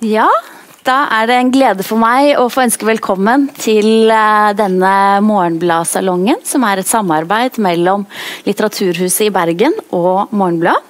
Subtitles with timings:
[0.00, 0.30] Ja,
[0.88, 4.92] da er det en glede for meg å få ønske velkommen til eh, denne
[5.26, 8.06] Morgenbladsalongen, som er et samarbeid mellom
[8.46, 10.80] Litteraturhuset i Bergen og Morgenblad.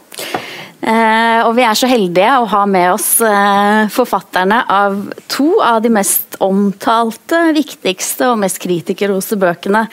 [0.86, 5.82] Eh, og vi er så heldige å ha med oss eh, forfatterne av to av
[5.82, 9.88] de mest omtalte, viktigste og mest kritikerroste bøkene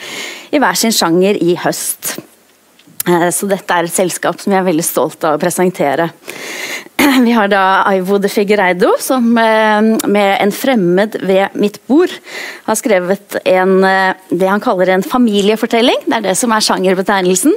[0.54, 2.20] i hver sin sjanger i høst.
[3.08, 6.10] Så dette er et selskap som jeg er veldig stolt av å presentere.
[7.26, 12.14] Vi har da Aivo de Figueiredo, som eh, med 'En fremmed ved mitt bord'
[12.66, 16.06] har skrevet en, eh, det han kaller en familiefortelling.
[16.06, 17.54] Det er det som er sjangerbetegnelsen.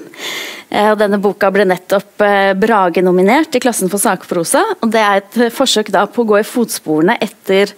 [0.70, 2.18] Eh, og denne boka ble nettopp
[2.62, 4.64] Brage-nominert i klassen for sakprosa.
[4.82, 7.74] og Det er et forsøk da på å gå i fotsporene etter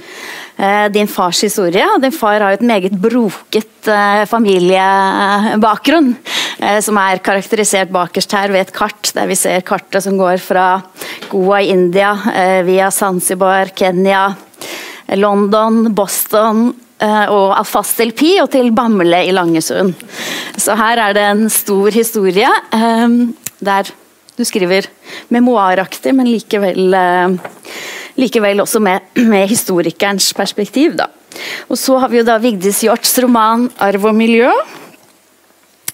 [0.93, 1.83] din fars historie.
[1.95, 3.65] og Din far har jo et meget broket
[4.29, 6.15] familiebakgrunn,
[6.79, 10.83] som er karakterisert bakerst her ved et kart, der vi ser kartet som går fra
[11.53, 14.33] Goa i India, eh, via Zanzibar, Kenya,
[15.13, 19.93] London, Boston eh, og fast til Pi og til Bamble i Langesund.
[20.57, 23.05] Så her er det en stor historie eh,
[23.61, 23.93] der
[24.33, 24.89] du skriver
[25.29, 26.97] memoaraktig, men likevel,
[28.17, 30.97] likevel også med, med, historikerens perspektiv.
[30.97, 31.11] Da.
[31.69, 34.49] Og så har vi jo da Vigdis Hjorts roman 'Arv og miljø'.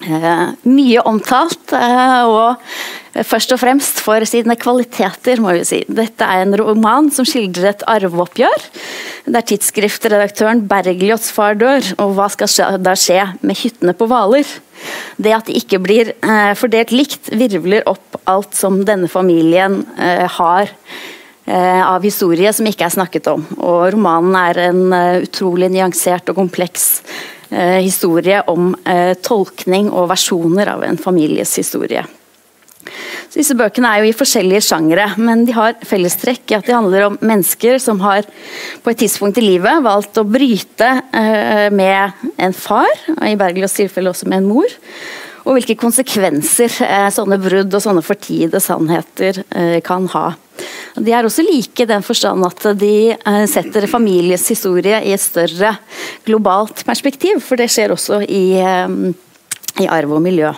[0.00, 5.80] Eh, mye omtalt, eh, og først og fremst for sine kvaliteter, må vi si.
[5.92, 8.64] Dette er en roman som skildrer et arveoppgjør,
[9.28, 14.48] der tidsskriftredaktøren Bergljots far dør, og hva skal da skje med hyttene på Hvaler?
[15.20, 19.82] Det at de ikke blir eh, fordelt likt, virvler opp alt som denne familien
[20.40, 20.72] har
[21.50, 23.42] av historie som ikke er snakket om.
[23.58, 24.92] Og romanen er en
[25.24, 27.39] utrolig nyansert og kompleks Eh,
[27.82, 32.04] historie om eh, tolkning og versjoner av en families historie.
[33.30, 36.74] Så disse bøkene er jo i forskjellige sjangere, men de har fellestrekk i at de
[36.74, 38.26] handler om mennesker som har
[38.82, 43.76] på et tidspunkt i livet valgt å bryte eh, med en far, og i Bergljos
[43.78, 44.78] tilfelle også med en mor.
[45.46, 46.74] Og hvilke konsekvenser
[47.14, 49.40] sånne brudd og sånne fortiede sannheter
[49.82, 50.26] kan ha.
[50.98, 55.22] De er også like i den forstand at de eh, setter families historie i et
[55.22, 55.76] større
[56.26, 58.96] globalt perspektiv, for det skjer også i, eh,
[59.84, 60.50] i arv og miljø.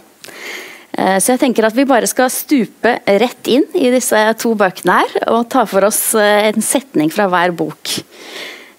[0.93, 5.03] Eh, så jeg tenker at vi bare skal stupe rett inn i disse to bøkene
[5.03, 7.99] her, og ta for oss en setning fra hver bok.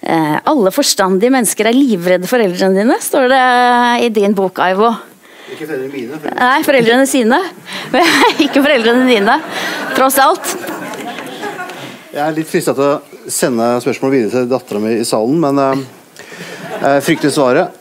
[0.04, 3.44] Alle forstandige mennesker er livredde foreldrene dine, står det
[4.04, 4.90] i din bok, Aivo.
[5.54, 6.18] Ikke foreldrene mine?
[6.18, 6.40] Foreldrene.
[6.42, 7.40] Nei, foreldrene sine.
[8.46, 9.38] Ikke foreldrene dine,
[9.96, 10.58] tross alt.
[12.14, 15.58] Jeg er litt frista til å sende spørsmål videre til dattera mi i salen, men
[15.58, 17.74] uh, frykter svaret.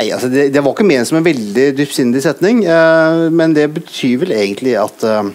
[0.00, 3.68] Nei, altså det, det, var ikke ment som en veldig dypsindig setning, uh, men det
[3.76, 5.30] betyr vel egentlig at uh,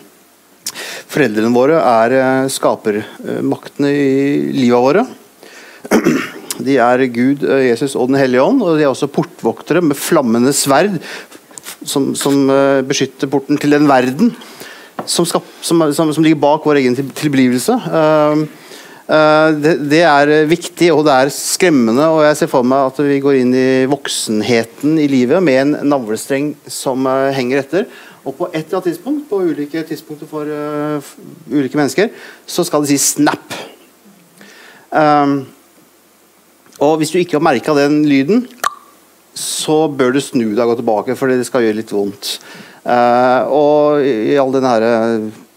[1.14, 5.08] foreldrene våre er uh, skapermaktene i livet våre.
[6.68, 10.52] De er Gud, Jesus og Den hellige ånd, og de er også portvoktere med flammende
[10.54, 11.00] sverd
[11.88, 12.52] som, som
[12.86, 14.36] beskytter porten til den verden
[15.06, 17.76] som, skap, som, som, som, ligger bak vår egen tilblivelse.
[17.86, 18.44] Uh,
[19.08, 22.06] uh, det, det, er viktig og det er skremmende.
[22.08, 25.76] og Jeg ser for meg at vi går inn i voksenheten i livet med en
[25.94, 27.90] navlestreng som uh, henger etter.
[28.22, 30.46] Og på et eller annet tidspunkt på ulike tidspunkter for
[31.50, 32.12] ulike mennesker,
[32.46, 33.56] så skal det si 'snap'.
[36.78, 38.46] og hvis du ikke har merka den lyden,
[39.34, 42.36] så bør du snu deg og gå tilbake, for det skal gjøre litt vondt.
[42.82, 44.84] Uh, og i all denne her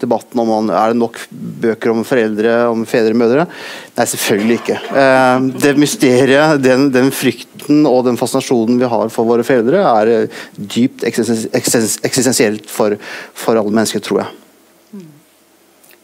[0.01, 1.17] debatten om man, er det nok
[1.63, 3.47] bøker om foreldre, om fedre og mødre.
[3.95, 4.79] Nei, selvfølgelig ikke.
[4.93, 10.39] Uh, det mysteriet, den, den, frykten og den fascinasjonen vi har for våre foreldre, er
[10.59, 12.97] dypt eksistensielt for,
[13.33, 14.44] for alle mennesker, tror jeg.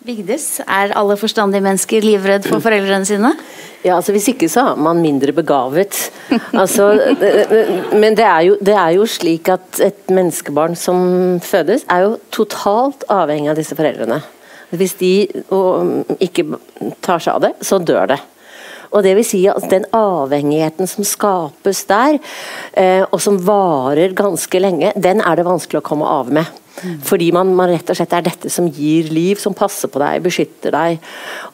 [0.01, 3.29] Vigdis, er alle forstandige mennesker livredd for foreldrene sine?
[3.83, 6.09] Ja, altså Hvis ikke så er man mindre begavet.
[6.53, 6.87] Altså,
[7.93, 12.17] men det er, jo, det er, jo, slik at et menneskebarn som fødes, er jo
[12.33, 14.21] totalt avhengig av disse foreldrene.
[14.71, 15.13] Hvis de
[16.23, 16.47] ikke
[17.03, 18.21] tar seg av det, så dør det.
[18.91, 22.17] Og det vil si at Den avhengigheten som skapes der,
[22.73, 26.45] eh, og som varer ganske lenge, den er det vanskelig å komme av med.
[27.05, 30.23] Fordi man, man, rett og slett er dette som gir liv, som passer på deg,
[30.25, 31.01] beskytter deg.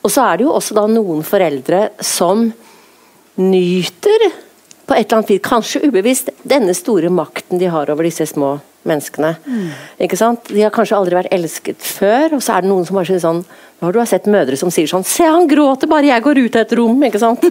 [0.03, 2.47] Og så er det jo også da noen foreldre som
[3.37, 4.27] nyter
[4.87, 8.55] på et eller annet vis, kanskje ubevisst, denne store makten de har over disse små
[8.87, 9.33] menneskene.
[9.43, 9.71] Mm.
[10.07, 10.47] Ikke sant?
[10.47, 13.23] De har kanskje aldri vært elsket før, og så er det noen som bare sier
[13.23, 13.43] sånn
[13.77, 16.55] når du har sett mødre som sier sånn 'Se, han gråter bare jeg går ut
[16.55, 17.03] av et rom'.
[17.05, 17.43] ikke sant?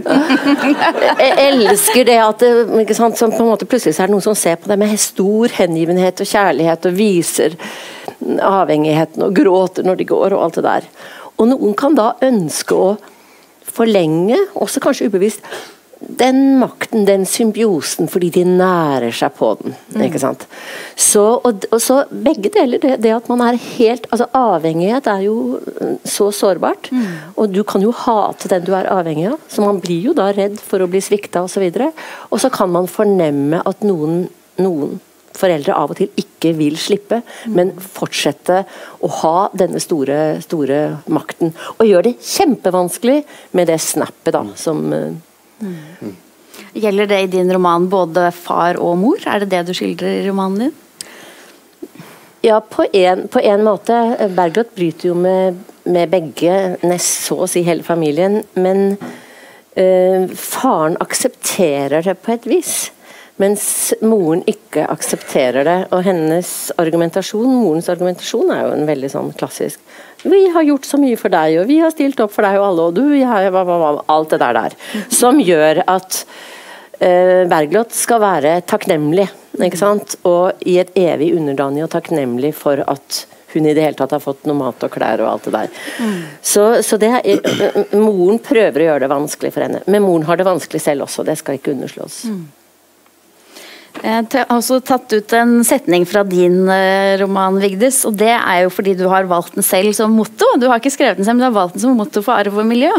[1.23, 2.43] Jeg elsker det at
[2.83, 3.17] ikke sant?
[3.19, 5.49] Som på en måte Plutselig så er det noen som ser på det med stor
[5.55, 7.55] hengivenhet og kjærlighet og viser
[8.43, 10.83] avhengigheten og gråter når de går og alt det der.
[11.39, 12.97] Og noen kan da ønske å
[13.63, 15.45] forlenge, også kanskje ubevisst,
[15.97, 19.75] den makten, den symbiosen, fordi de nærer seg på den.
[19.95, 20.03] Mm.
[20.07, 20.45] ikke sant?
[20.93, 22.81] Så, og, og, så Begge deler.
[22.83, 26.91] Det, det, at man er helt altså Avhengighet er jo mm, så sårbart.
[26.93, 27.07] Mm.
[27.37, 30.29] Og du kan jo hate den du er avhengig av, så man blir jo da
[30.37, 31.65] redd for å bli svikta osv.
[31.65, 31.91] Og, så
[32.31, 34.27] og så kan man fornemme at noen,
[34.61, 34.99] noen
[35.37, 37.55] foreldre av og til ikke vil slippe, mm.
[37.57, 38.63] men fortsette
[39.05, 40.81] å ha denne store, store
[41.13, 41.55] makten.
[41.77, 43.23] Og gjør det kjempevanskelig
[43.57, 44.85] med det snappet da, som
[45.61, 46.17] Mm.
[46.77, 49.21] Gjelder det i din roman både far og mor?
[49.27, 50.75] Er det det du skildrer i romanen din?
[52.45, 53.95] Ja, på en, på en måte.
[54.37, 58.43] Bergljot bryter jo med, med, begge, nest så å si hele familien.
[58.55, 62.75] Men øh, faren aksepterer det på et vis.
[63.43, 63.67] Mens
[64.05, 65.79] moren ikke aksepterer det.
[65.97, 69.83] Og hennes argumentasjon, morens argumentasjon er jo en veldig sånn klassisk
[70.23, 72.67] vi har gjort så mye for deg, og vi har stilt opp for deg og
[72.71, 73.05] alle, og du
[74.07, 74.77] Alt det der der.
[75.13, 76.25] Som gjør at
[77.01, 79.29] eh, Bergljot skal være takknemlig,
[79.61, 80.19] ikke sant?
[80.25, 84.21] og i et evig underdanig og takknemlig for at hun i det hele tatt har
[84.21, 85.71] fått noe mat og klær og alt det der.
[86.45, 90.27] Så, så det er, eh, Moren prøver å gjøre det vanskelig for henne, men moren
[90.29, 92.25] har det vanskelig selv også, det skal ikke underslås.
[92.31, 92.45] Mm.
[94.03, 98.03] Jeg har også tatt ut en setning fra din eh, roman, Vigdis.
[98.09, 100.49] og Det er jo fordi du har valgt den selv som motto.
[100.61, 102.59] Du har ikke skrevet den selv, men du har valgt den som motto for arv
[102.61, 102.93] og miljø.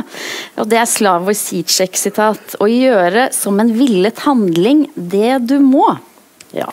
[0.58, 2.58] Og Det er Slavoj Zizek-sitat.
[2.60, 5.86] Å gjøre som en villet handling det du må.
[6.56, 6.70] Ja,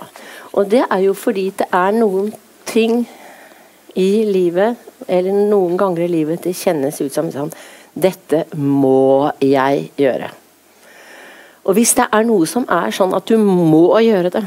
[0.54, 2.32] og det er jo fordi det er noen
[2.68, 3.04] ting
[3.94, 7.52] i livet, eller noen ganger i livet, det kjennes ut som sånn
[7.94, 10.32] Dette må jeg gjøre.
[11.64, 14.44] Og hvis det er noe som er sånn at du må gjøre det,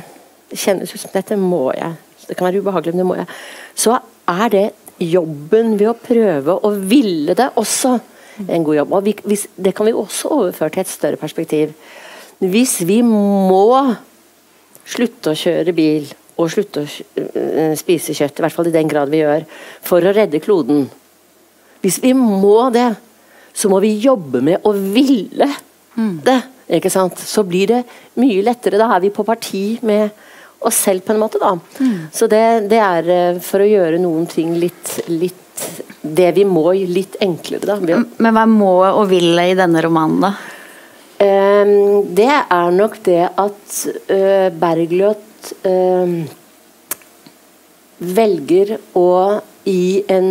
[0.52, 1.96] det kjennes ut som dette må jeg,
[2.28, 3.30] det kan være ubehagelig, men det må jeg,
[3.78, 3.98] så
[4.28, 4.66] er det
[5.02, 7.96] jobben ved å prøve å ville det også
[8.46, 8.94] en god jobb.
[8.94, 11.74] Og vi, hvis, det kan vi også overføre til et større perspektiv.
[12.38, 13.66] Hvis vi må
[14.88, 16.06] slutte å kjøre bil
[16.38, 16.88] og slutte å
[17.18, 19.48] øh, spise kjøtt, i hvert fall i den grad vi gjør,
[19.86, 20.86] for å redde kloden
[21.82, 22.90] Hvis vi må det,
[23.54, 25.48] så må vi jobbe med å ville
[25.96, 26.16] mm.
[26.26, 26.40] det.
[26.68, 27.20] Ikke sant?
[27.20, 27.84] Så blir det
[28.20, 28.80] mye lettere.
[28.80, 30.10] Da er vi på parti med
[30.60, 31.40] oss selv, på en måte.
[31.40, 31.54] da.
[31.80, 32.08] Mm.
[32.14, 35.44] Så det, det, er eh, for å gjøre noen ting litt, litt
[36.02, 37.78] Det vi må, litt enklere, da.
[37.82, 40.36] Men hva er må og vil i denne romanen, da?
[41.18, 43.78] Um, det er nok det at
[44.14, 46.12] uh, Bergljot uh,
[47.98, 49.08] velger å
[49.66, 50.30] i en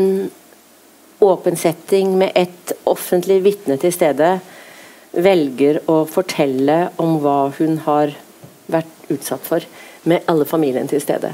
[1.27, 4.37] åpen setting med et offentlig vitne til stede
[5.16, 8.12] velger å fortelle om hva hun har
[8.70, 9.64] vært utsatt for,
[10.06, 11.32] med alle familien til stede.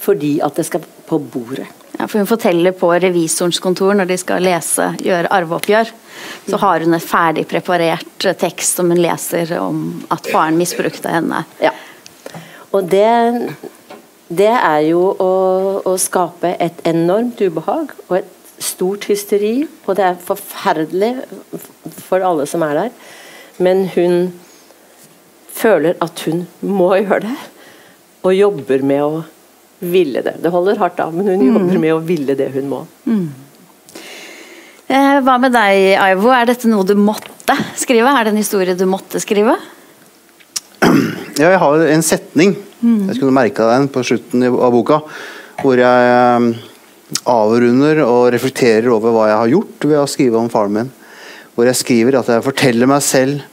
[0.00, 1.68] Fordi at det skal på bordet.
[1.98, 5.90] Ja, for Hun forteller på revisorens kontor når de skal lese, gjøre arveoppgjør.
[6.48, 11.42] Så har hun et ferdig preparert tekst som hun leser om at faren misbrukte henne.
[11.60, 11.74] Ja.
[12.72, 13.10] Og det,
[14.32, 15.32] det er jo å,
[15.84, 19.66] å skape et enormt ubehag og et stort hysteri.
[19.84, 21.12] Og det er forferdelig
[22.06, 22.94] for alle som er der.
[23.60, 24.30] Men hun
[25.60, 27.36] føler at hun må gjøre det,
[28.24, 29.20] og jobber med å
[29.80, 30.36] ville det.
[30.42, 31.50] Det holder hardt av, men hun mm.
[31.54, 32.80] jobber med å ville det hun må.
[33.08, 33.26] Mm.
[34.90, 36.32] Eh, hva med deg, Aivo?
[36.34, 38.10] Er dette noe du måtte skrive?
[38.10, 39.56] Er det en historie du måtte skrive?
[41.40, 42.56] Ja, jeg har en setning.
[42.80, 43.06] Mm.
[43.08, 44.98] Jeg skulle merka den på slutten av boka.
[45.60, 46.48] Hvor jeg eh,
[47.30, 50.90] avrunder og reflekterer over hva jeg har gjort ved å skrive om faren min.
[51.54, 53.46] Hvor jeg skriver at jeg forteller meg selv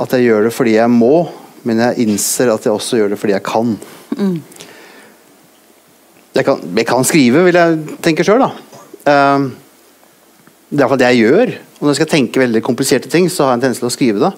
[0.00, 1.26] at jeg gjør det fordi jeg må,
[1.64, 3.74] men jeg innser at jeg også gjør det fordi jeg kan.
[4.18, 4.38] Mm.
[6.34, 8.50] Jeg, kan jeg kan skrive, vil jeg tenke sjøl, da.
[9.04, 9.52] Uh,
[10.70, 11.54] det er iallfall det jeg gjør.
[11.78, 13.94] Og når jeg skal tenke veldig kompliserte ting, så har jeg en tendens til å
[13.94, 14.32] skrive det.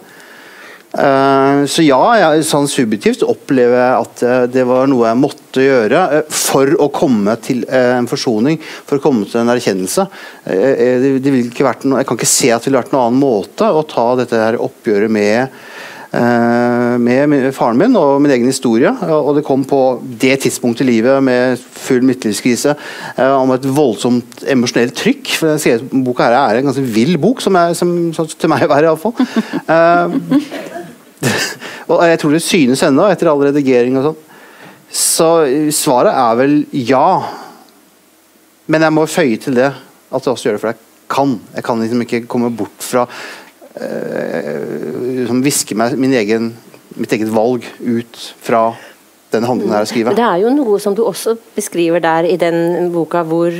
[0.94, 5.64] Uh, så ja, jeg, sånn subjektivt opplever jeg at uh, det var noe jeg måtte
[5.64, 10.06] gjøre uh, for å komme til en forsoning, for å komme til en erkjennelse.
[10.46, 13.84] Det, det noe, jeg kan ikke se at det ville vært noen annen måte å
[13.88, 15.60] ta dette her oppgjøret med
[16.16, 18.88] med faren min og min egen historie.
[18.88, 19.80] Og det kom på
[20.22, 22.72] det tidspunktet i livet med full midtlivskrise.
[23.20, 25.34] Om et voldsomt emosjonelt trykk.
[25.36, 28.64] for den Boka her er en ganske vill bok, som, jeg, som, som til meg
[28.64, 30.72] å være iallfall.
[31.90, 34.22] og jeg tror det synes ennå, etter all redigering og sånn.
[34.96, 35.30] Så
[35.74, 36.56] svaret er vel
[36.86, 37.08] ja.
[38.70, 40.82] Men jeg må føye til det at jeg også gjør det for jeg
[41.12, 41.34] kan.
[41.54, 43.06] Jeg kan liksom ikke komme bort fra
[43.76, 46.52] øh, Hviske Viske meg egen,
[46.96, 48.68] mitt eget valg ut fra
[49.34, 50.16] den handlingen jeg skriver.
[50.16, 53.54] Det er jo noe som du også beskriver der i den boka hvor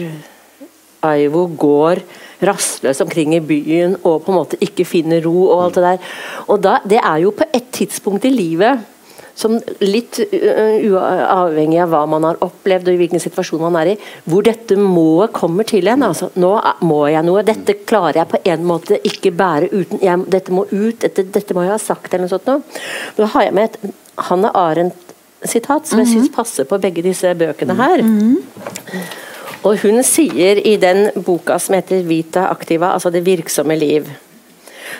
[1.07, 2.03] Aivo går
[2.45, 6.13] rastløs omkring i byen og på en måte ikke finner ro og alt det der.
[6.53, 8.85] Og da, det er jo på et tidspunkt i livet
[9.37, 13.97] som litt uavhengig av hva man har opplevd og i hvilken situasjon man er i,
[14.25, 16.07] hvor dette må kommer til en.
[16.09, 16.55] Altså, nå
[16.89, 17.45] må jeg noe.
[17.45, 20.97] Dette klarer jeg på en måte ikke bære uten jeg, Dette må ut.
[21.05, 22.81] Dette, dette, må jeg ha sagt, eller noe sånt noe.
[23.21, 23.95] Nå har jeg med et
[24.31, 28.07] Hanne Arendt-sitat som jeg syns passer på begge disse bøkene her.
[29.65, 34.11] Og hun sier i den boka som heter 'Vita Activa', altså 'Det virksomme liv'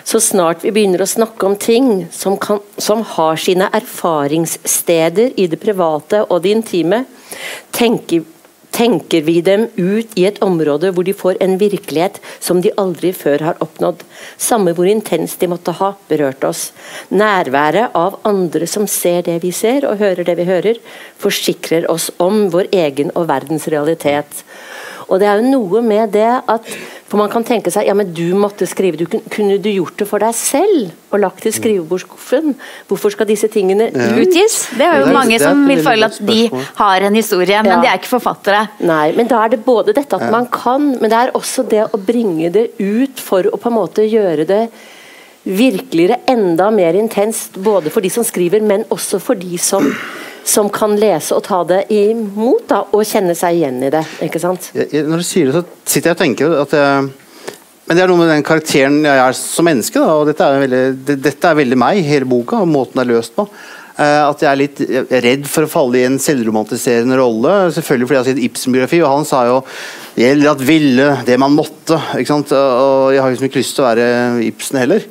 [0.03, 5.47] så snart vi begynner å snakke om ting som, kan, som har sine erfaringssteder i
[5.47, 7.05] det private og det intime,
[7.75, 8.23] tenker,
[8.77, 13.11] tenker vi dem ut i et område hvor de får en virkelighet som de aldri
[13.15, 14.03] før har oppnådd.
[14.37, 16.69] Samme hvor intenst de måtte ha berørt oss.
[17.09, 20.81] Nærværet av andre som ser det vi ser og hører det vi hører,
[21.17, 24.43] forsikrer oss om vår egen og verdens realitet.
[25.07, 26.71] Og det er jo noe med det at
[27.07, 30.07] for Man kan tenke seg ja, men du måtte skrive, du, kunne du gjort det
[30.09, 32.51] for deg selv og lagt i skrivebordsskuffen?
[32.89, 34.09] Hvorfor skal disse tingene ja.
[34.19, 34.59] utgis?
[34.75, 37.77] Det er jo det er, mange som vil føle at de har en historie, men
[37.77, 37.79] ja.
[37.85, 38.65] de er ikke forfattere.
[38.83, 41.85] Nei, men da er det både dette at man kan, men det er også det
[41.87, 44.61] å bringe det ut for å på en måte gjøre det
[45.47, 49.87] virkeligere, enda mer intenst, både for de som skriver, men også for de som
[50.47, 54.03] som kan lese og ta det imot da, og kjenne seg igjen i det.
[54.23, 54.69] ikke sant?
[54.73, 57.09] Når du sier det, så sitter jeg og tenker at jeg,
[57.87, 59.99] men det er noe med den karakteren jeg er som menneske.
[59.99, 63.05] Da, og dette er, veldig, det, dette er veldig meg, hele boka, og måten det
[63.05, 63.47] er løst på.
[63.97, 64.81] Uh, at jeg er litt
[65.25, 67.55] redd for å falle i en selvromantiserende rolle.
[67.73, 69.61] Selvfølgelig fordi jeg har sett Ibsen-biografi, og han sa jo
[70.17, 71.93] det gjelder at ville det man måtte.
[72.17, 72.49] ikke sant?
[72.49, 74.07] Og jeg har liksom ikke lyst til å være
[74.47, 75.03] Ibsen heller.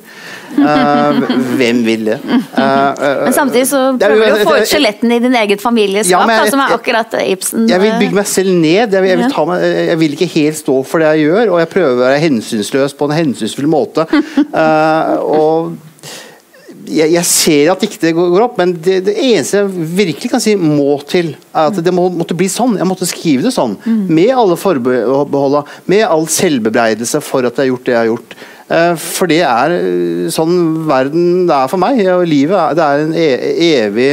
[0.57, 1.21] Uh,
[1.55, 2.17] hvem vil det?
[2.27, 6.27] Uh, uh, men samtidig så prøver du å få ut skjelettene i din eget familieskap,
[6.27, 7.69] ja, jeg, som er akkurat Ibsen.
[7.71, 8.97] Jeg vil bygge meg selv ned.
[8.97, 11.63] Jeg vil, jeg, vil meg, jeg vil, ikke helt stå for det jeg gjør, og
[11.63, 14.07] jeg prøver å være hensynsløs på en hensynsfull måte.
[15.37, 15.77] og
[16.87, 20.43] jeg, jeg, ser at ikke det går opp, men det, det, eneste jeg virkelig kan
[20.43, 22.77] si må til, er at det må, måtte bli sånn.
[22.79, 23.75] Jeg måtte skrive det sånn.
[23.83, 24.03] Mm.
[24.17, 28.37] Med alle forbeholda, med all selvbebreidelse for at jeg har gjort det jeg har gjort.
[28.67, 32.03] Eh, for det er eh, sånn verden det er for meg.
[32.13, 33.27] og Livet det er en e,
[33.71, 34.11] evig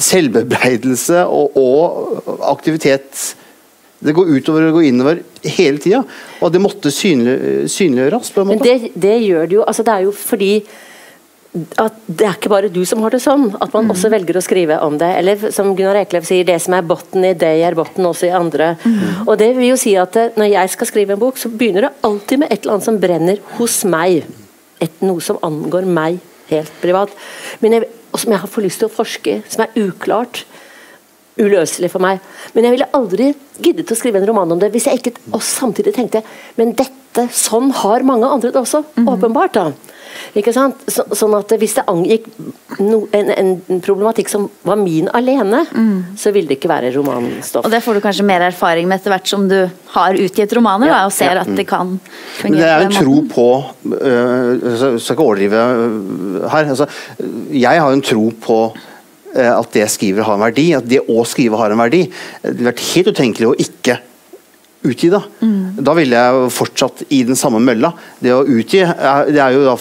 [0.00, 3.24] selvbebreidelse og, og aktivitet.
[4.00, 6.04] Det går utover og går innover hele tida.
[6.40, 8.30] Og det måtte synlig, synliggjøres.
[8.32, 8.62] på en måte.
[8.62, 9.66] Men det, det gjør det jo.
[9.66, 10.54] Altså, det er jo fordi
[11.50, 13.92] at det er ikke bare du som har det sånn, at man mm.
[13.92, 15.08] også velger å skrive om det.
[15.18, 18.34] Eller som Gunnar Eklev sier, det som er botten i deg, er botten også i
[18.36, 18.76] andre.
[18.84, 19.24] Mm.
[19.24, 21.88] Og det vil jo si at eh, Når jeg skal skrive en bok, så begynner
[21.88, 24.30] det alltid med et eller annet som brenner hos meg.
[24.78, 26.20] Et, noe som angår meg
[26.52, 27.18] helt privat.
[27.64, 30.44] Men jeg, og som jeg har fått lyst til å forske som er uklart.
[31.40, 32.22] Uløselig for meg.
[32.54, 35.64] Men jeg ville aldri giddet å skrive en roman om det hvis jeg ikke også
[35.64, 36.22] samtidig tenkte
[36.58, 38.84] Men dette, sånn har mange andre det også.
[38.94, 39.08] Mm.
[39.16, 39.58] Åpenbart.
[39.58, 39.72] da
[40.38, 40.82] ikke sant?
[40.90, 42.26] Så, sånn at Hvis det angikk
[42.78, 46.16] no, en, en, problematikk som var min alene, mm.
[46.20, 47.66] så ville det ikke være romanstoff.
[47.66, 49.58] Og Det får du kanskje mer erfaring med etter hvert som du
[49.94, 51.44] har utgitt romaner ja, da, og ser ja.
[51.44, 51.96] at det kan
[52.38, 52.50] fungere.
[52.50, 53.48] Men det er en tro på
[53.96, 56.70] øh, Jeg skal ikke overdrive øh, her.
[56.76, 56.88] Altså,
[57.54, 58.60] jeg har en tro på
[59.34, 60.70] øh, at det jeg skriver har en verdi.
[60.78, 62.06] At det å skrive har en verdi.
[62.44, 64.00] Det har vært helt utenkelig å ikke
[64.86, 65.20] utgi da.
[65.44, 65.80] Mm.
[65.84, 67.92] Da ville jeg fortsatt i den samme mølla.
[68.20, 69.74] Det å utgi det jo da,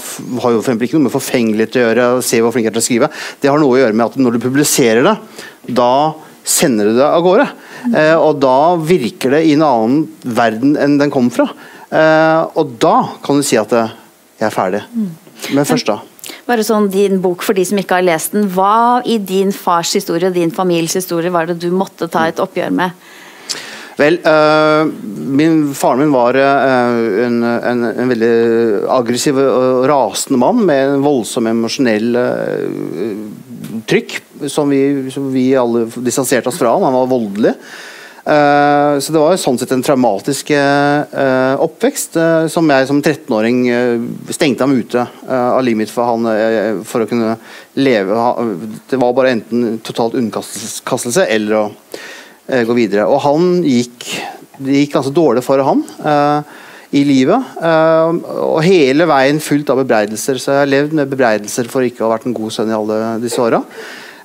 [0.43, 2.83] har jo for ikke noe med forfengelighet å gjøre, se hvor flink jeg er til
[2.83, 3.11] å skrive.
[3.39, 5.15] Det har noe å gjøre med at når du publiserer det,
[5.79, 5.93] da
[6.49, 7.47] sender du det av gårde.
[7.85, 7.95] Mm.
[7.95, 11.47] Eh, og da virker det i en annen verden enn den kom fra.
[11.89, 13.97] Eh, og da kan du si at eh,
[14.39, 14.83] jeg er ferdig.
[14.93, 15.11] Mm.
[15.55, 15.99] Men først da.
[16.49, 18.49] Bare sånn din bok for de som ikke har lest den.
[18.53, 22.41] Hva i din fars historie og din families historie var det du måtte ta et
[22.41, 23.07] oppgjør med?
[23.99, 24.87] Vel, uh,
[25.27, 28.31] min, faren min var uh, en, en, en, veldig
[28.95, 34.15] aggressiv og rasende mann med en voldsom emosjonell uh, trykk,
[34.47, 36.77] som vi, som vi, alle distanserte oss fra.
[36.79, 37.55] Han var voldelig.
[38.29, 40.51] så det var sånn sett en traumatisk
[41.65, 42.17] oppvekst,
[42.53, 43.63] som jeg som 13-åring
[44.35, 47.33] stengte ham ute av livet mitt for, han, for å kunne
[47.79, 48.19] leve.
[48.91, 52.17] Det var bare enten totalt underkastelse eller å Eh,
[52.49, 53.05] gå videre.
[53.09, 54.09] Og han gikk
[54.59, 56.41] Det gikk ganske dårlig for han uh,
[56.91, 57.53] i livet.
[57.61, 58.11] Uh,
[58.43, 60.35] og hele veien fullt av bebreidelser.
[60.41, 62.75] Så jeg har levd med bebreidelser for ikke å ha vært en god sønn i
[62.75, 63.61] alle disse åra.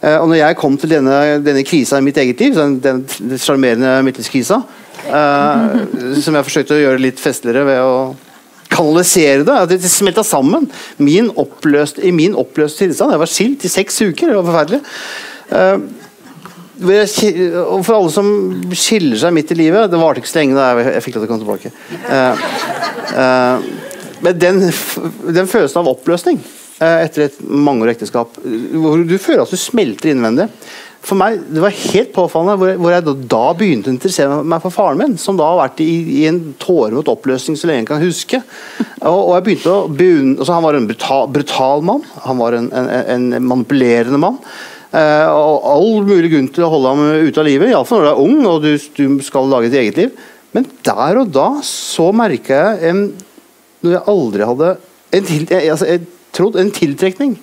[0.05, 4.59] Og når jeg kom til denne, denne krisa i mitt eget liv, den sjarmerende midtlivskrisa,
[5.07, 7.95] som jeg forsøkte å gjøre litt festligere ved å
[8.75, 9.55] kanalisere det.
[9.55, 10.69] At det smelta sammen.
[10.97, 13.15] Min oppløst, I min oppløste tilstand.
[13.15, 14.31] Jeg var skilt i seks uker.
[14.31, 14.83] Det var forferdelig.
[16.83, 18.29] Og for alle som
[18.75, 21.25] skiller seg midt i livet Det varte ikke så lenge da jeg, jeg fikk lov
[21.25, 21.71] til å komme tilbake.
[22.09, 22.35] Uh,
[23.15, 24.61] uh, men den,
[25.29, 30.15] den, følelsen av oppløsning uh, etter et mangeårig ekteskap, hvor du føler at du smelter
[30.15, 30.49] innvendig
[31.05, 34.63] for meg, Det var helt påfallende hvor, hvor jeg da, da, begynte å interessere meg
[34.65, 35.91] for faren min, som da har vært i,
[36.21, 38.41] i en tåremot oppløsning så lenge jeg kan huske.
[39.03, 42.57] Og, og jeg begynte å beundre, altså Han var en brutal, brutal mann, han var
[42.57, 44.41] en, en, en manipulerende mann.
[44.95, 48.11] Uh, og all mulig grunn til å holde ham ute av livet, iallfall når du
[48.13, 50.13] er ung og du, du, skal lage ditt eget liv.
[50.55, 53.01] Men der og da så merka jeg en,
[53.83, 54.69] noe jeg aldri hadde
[55.15, 57.35] en, til, altså, jeg trodde, en tiltrekning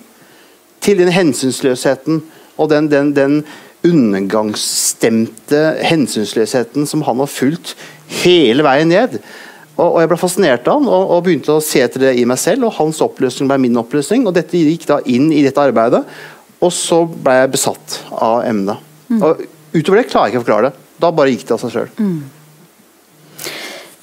[0.82, 2.22] til den hensynsløsheten
[2.56, 3.38] og den, den, den
[3.84, 7.74] undergangsstemte hensynsløsheten som han har fulgt
[8.22, 9.18] hele veien ned.
[9.76, 12.26] Og, og Jeg ble fascinert av han og, og, begynte å se etter det i
[12.28, 12.68] meg selv.
[12.68, 14.26] og Hans oppløsning ble min oppløsning.
[14.28, 16.04] og Dette gikk da inn i dette arbeidet.
[16.62, 18.90] Og så ble jeg besatt av emnet.
[19.10, 19.20] Mm.
[19.22, 19.42] Og
[19.72, 20.88] Utover det klarer jeg ikke å forklare det.
[21.00, 21.92] Da bare gikk det av seg sjøl.
[21.96, 22.18] Mm.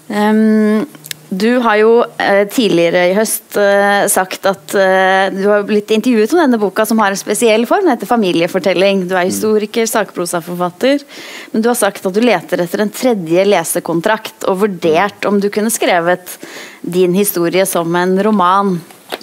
[0.10, 0.88] Um,
[1.30, 6.32] du har jo eh, tidligere i høst eh, sagt at eh, du har blitt intervjuet
[6.34, 7.86] om denne boka som har en spesiell form.
[7.86, 9.04] Den heter 'Familiefortelling'.
[9.06, 9.30] Du er mm.
[9.30, 11.06] historiker, sakprosaforfatter.
[11.52, 15.52] Men du har sagt at du leter etter en tredje lesekontrakt, og vurdert om du
[15.54, 16.34] kunne skrevet
[16.82, 18.80] din historie som en roman.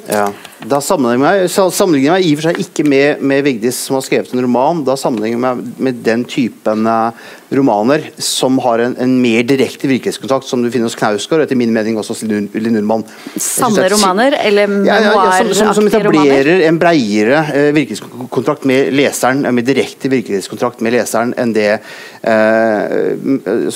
[0.07, 0.31] Ja.
[0.65, 4.05] Da sammenligner jeg, sammenligner jeg i og for seg ikke med, med Vigdis som har
[4.07, 4.81] skrevet en roman.
[4.87, 7.13] Da sammenligner jeg meg med den typen uh,
[7.53, 11.75] romaner som har en, en mer direkte virkelighetskontakt, som du finner hos Knausgård, etter min
[11.75, 13.05] mening også hos Linn Nordmann.
[13.37, 18.95] Sanne romaner, eller memoaraktige ja, ja, som, som, som, etablerer en breiere uh, virkelighetskontrakt med
[18.97, 21.85] leseren, med direkte virkelighetskontrakt med leseren enn det uh,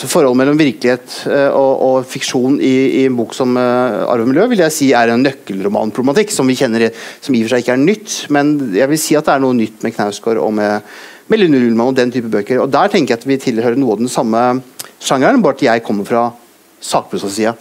[0.00, 1.12] Forholdet mellom virkelighet
[1.54, 5.12] og, og, fiksjon i, i, en bok som uh, og Miljø vil jeg si er
[5.12, 8.16] en nøkkelromanproblematikk som vi kjenner kjenner, som i og for seg ikke er nytt.
[8.30, 10.92] Men jeg vil si at det er noe nytt med Knausgård og med,
[11.30, 12.62] med Lune Ullmann og den type bøker.
[12.64, 14.44] Og Der tenker jeg at vi tilhører noe av den samme
[15.00, 16.28] sjangeren, bare at jeg kommer fra
[16.80, 17.56] sakprosasida.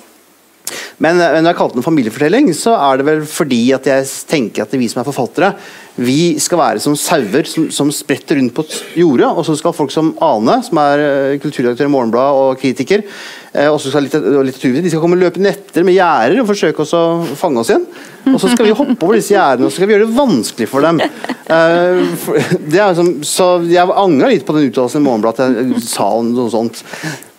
[1.00, 4.74] Men når jeg kalte den familiefortelling, så er det vel fordi at jeg tenker at
[4.76, 5.54] vi som er forfattere,
[6.00, 8.64] vi skal være som sauer som, som, spretter rundt på
[9.00, 9.28] jordet.
[9.28, 13.04] Og så skal folk som Ane, som er eh, kulturredaktør i Morgenbladet og kritiker,
[13.52, 17.04] eh, og skal litteraturviter, de skal komme løpende etter med gjerder og forsøke å
[17.40, 17.88] fange oss igjen.
[18.30, 20.70] Og så skal vi hoppe over disse gjerdene og så skal vi gjøre det vanskelig
[20.72, 21.04] for dem.
[21.04, 22.04] Eh,
[22.80, 26.52] er som, så Jeg angra litt på den uttalelsen i Morgenbladet at jeg sa noe
[26.54, 26.84] sånt.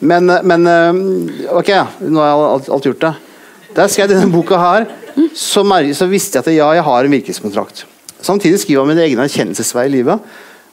[0.01, 0.69] Men, men
[1.53, 1.75] ok,
[2.09, 3.17] nå har jeg alt, alt gjort det.
[3.75, 4.87] Da jeg skrev denne boka her,
[5.37, 5.63] så,
[5.95, 7.85] så visste jeg at ja, jeg har en virkelighetskontrakt.
[8.21, 10.31] Samtidig skriver jeg min egen erkjennelsesvei i livet.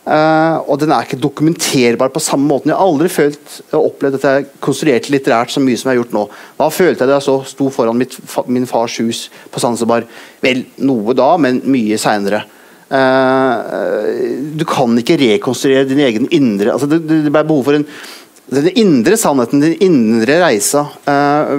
[0.07, 2.71] Uh, og den er ikke dokumenterbar på samme måten.
[2.71, 5.99] Jeg har aldri følt og opplevd at jeg konstruerte litterært så mye som jeg har
[5.99, 6.21] gjort nå.
[6.55, 8.15] Hva følte jeg da jeg så sto foran mitt,
[8.47, 10.07] min fars hus på Sansebar?
[10.43, 12.45] Vel, noe da, men mye seinere.
[12.87, 12.95] Uh,
[13.67, 14.21] eh,
[14.55, 17.83] du kan ikke rekonstruere din egen indre altså Det, det ble behov for en
[18.47, 21.55] den indre sannheten, den indre reisa, uh,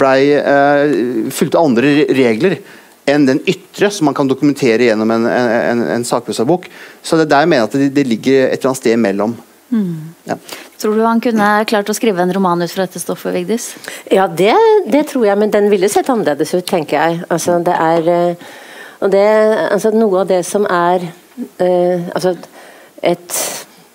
[0.00, 2.58] blei uh, fulgte andre regler
[3.10, 6.68] enn den ytre, som man kan dokumentere gjennom en, en, en sakprosabok.
[7.02, 9.34] Så det er der jeg mener at det, det, ligger et eller annet sted imellom.
[9.70, 10.14] Mm.
[10.28, 10.36] Ja.
[10.80, 13.72] Tror du han kunne klart å skrive en roman ut fra dette stoffet, Vigdis?
[14.10, 14.54] Ja, det,
[14.90, 17.24] det, tror jeg, men den ville sett annerledes ut, tenker jeg.
[17.30, 18.48] Altså, det er eh,
[19.00, 19.26] og det,
[19.70, 22.34] altså, Noe av det som er uh, altså,
[23.00, 23.36] et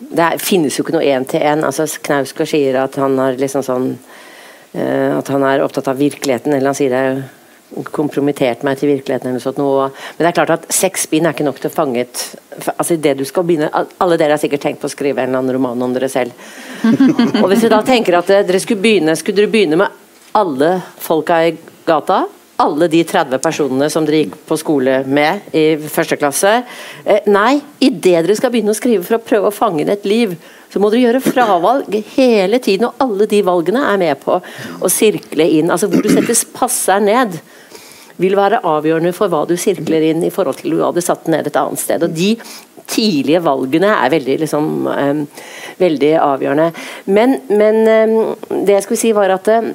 [0.09, 1.63] Det finnes jo ikke noe én-til-én.
[1.65, 3.89] Altså, Knausgård sier at han, har liksom sånn,
[4.75, 9.29] uh, at han er opptatt av virkeligheten, eller han sier det kompromittert meg til virkeligheten.
[9.29, 9.89] eller sånt noe.
[10.17, 12.23] Men det er klart at seks bind er ikke nok til å fange et
[12.77, 15.39] altså det du skal begynne, Alle dere har sikkert tenkt på å skrive en eller
[15.39, 16.31] annen roman om dere selv.
[17.41, 19.89] og Hvis dere da tenker at dere skulle begynne, skulle dere begynne med
[20.35, 21.55] alle folka i
[21.87, 22.25] gata?
[22.63, 26.53] Alle de 30 personene som dere gikk på skole med i første klasse?
[27.03, 30.37] Eh, nei, idet dere skal begynne å skrive for å prøve å fange et liv,
[30.71, 34.91] så må dere gjøre fravalg hele tiden, og alle de valgene er med på å
[34.91, 35.71] sirkle inn.
[35.71, 37.35] Altså Hvor du setter passer ned,
[38.23, 41.27] vil være avgjørende for hva du sirkler inn i forhold til hva du hadde satt
[41.31, 42.05] ned et annet sted.
[42.07, 42.37] Og de
[42.87, 45.25] tidlige valgene er veldig, liksom, um,
[45.81, 46.69] veldig avgjørende.
[47.11, 48.15] Men, men um,
[48.63, 49.73] det jeg skulle si, var at uh,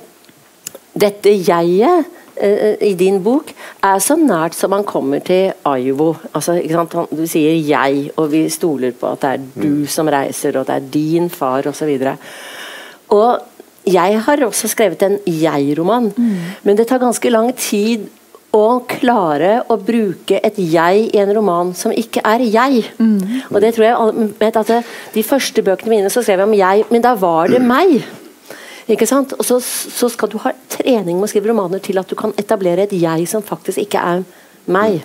[0.97, 2.09] dette jeget
[2.41, 3.53] i din bok
[3.85, 6.15] er så nært som man kommer til Aivo.
[6.35, 6.59] Altså,
[7.11, 9.87] du sier 'jeg', og vi stoler på at det er du mm.
[9.87, 11.99] som reiser, og det er din far, osv.
[13.09, 13.41] Og
[13.87, 16.37] jeg har også skrevet en jeg-roman, mm.
[16.63, 18.09] men det tar ganske lang tid
[18.51, 22.85] å klare å bruke et jeg i en roman som ikke er jeg.
[22.99, 23.21] Mm.
[23.51, 24.73] Og det tror jeg at
[25.15, 28.01] De første bøkene mine så skrev jeg om jeg, men da var det meg.
[28.91, 29.37] Ikke sant?
[29.39, 32.35] Og så, så skal du ha trening med å skrive romaner til at du kan
[32.41, 34.25] etablere et jeg som faktisk ikke er
[34.73, 35.03] meg.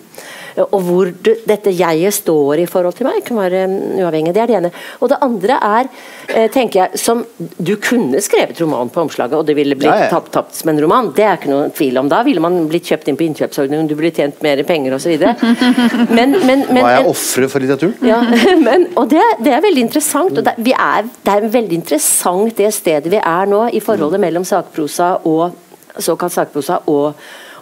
[0.56, 3.66] Og hvor du, dette jeget står i forhold til meg, kan være
[4.00, 4.32] uavhengig.
[4.36, 4.70] Det er det ene.
[5.04, 5.90] Og det andre er,
[6.30, 7.26] eh, tenker jeg, som
[7.60, 10.10] Du kunne skrevet roman på omslaget, og det ville blitt Ja, ja.
[10.10, 11.12] tapt, tapt som en roman.
[11.16, 12.08] Det er ikke noe tvil om.
[12.10, 15.18] Da ville man blitt kjøpt inn på innkjøpsordningen, du ville tjent mer penger osv.
[16.16, 17.96] Men, men, men, Hva er ofre for litteraturen?
[18.06, 18.22] ja,
[18.68, 20.38] men, og det, det er veldig interessant.
[20.38, 24.22] og det, vi er, det er veldig interessant det stedet vi er nå, i forholdet
[24.22, 25.56] mellom sakprosa og
[25.98, 27.16] såkalt sakprosa og,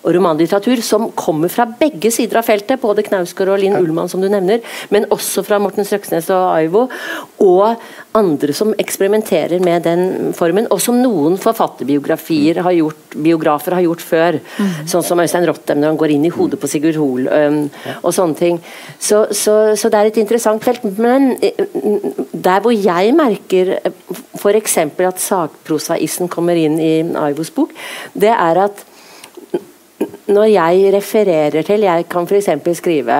[0.04, 2.82] og romanlitteratur, som kommer fra begge sider av feltet.
[2.82, 4.63] Både Knausgård og Linn Ullmann, som du nevner,
[4.94, 6.86] men også fra Morten Strøksnes og Aivo.
[7.44, 7.80] Og
[8.18, 14.04] andre som eksperimenterer med den formen, og som noen forfatterbiografier har gjort, biografer har gjort
[14.04, 14.39] før.
[14.89, 17.60] Sånn som Øystein Rottem når han går inn i hodet på Sigurd Hoel um,
[18.02, 18.62] og sånne ting.
[19.00, 20.86] Så, så, så det er et interessant felt.
[21.00, 21.63] Men eh,
[22.34, 23.78] der hvor jeg merker
[24.38, 24.78] f.eks.
[24.84, 27.72] at sakprosaisen kommer inn i Aivos bok,
[28.13, 28.89] det er at
[30.27, 32.49] når jeg refererer til Jeg kan f.eks.
[32.77, 33.19] skrive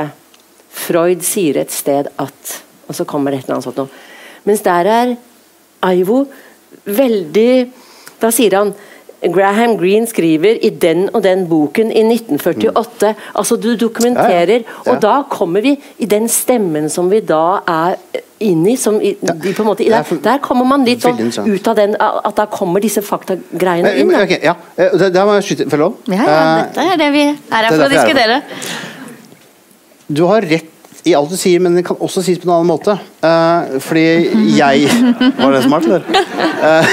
[0.74, 2.56] Freud sier et sted at
[2.88, 4.02] Og så kommer det et eller annet sånt noe.
[4.44, 5.14] Mens der er
[5.84, 6.24] Aivo
[6.86, 7.52] veldig
[8.22, 8.74] Da sier han
[9.32, 13.14] Graham Greene skriver i den og den boken i 1948.
[13.36, 14.92] Altså Du dokumenterer, Ja, ja.
[14.92, 17.96] og da kommer vi i den stemmen som vi da er
[18.44, 18.76] inn i.
[18.76, 21.76] Som i de på en måte, er der, der kommer man litt sånn ut av
[21.80, 24.10] den At da kommer disse faktagreiene inn.
[24.12, 24.24] Eh, Da.
[24.24, 24.56] Okay, ja.
[24.98, 25.96] Da, da må jeg skyte, få lov.
[26.08, 28.42] Ja, ja, Eh, dette er det vi er her er for å jeg er diskutere.
[30.14, 30.73] Du har rett
[31.04, 32.96] i alt du sier, men det kan også sies på en annen måte.
[33.24, 34.04] Uh, fordi
[34.56, 34.88] jeg
[35.42, 36.04] Var det smart, eller?
[36.64, 36.86] Uh,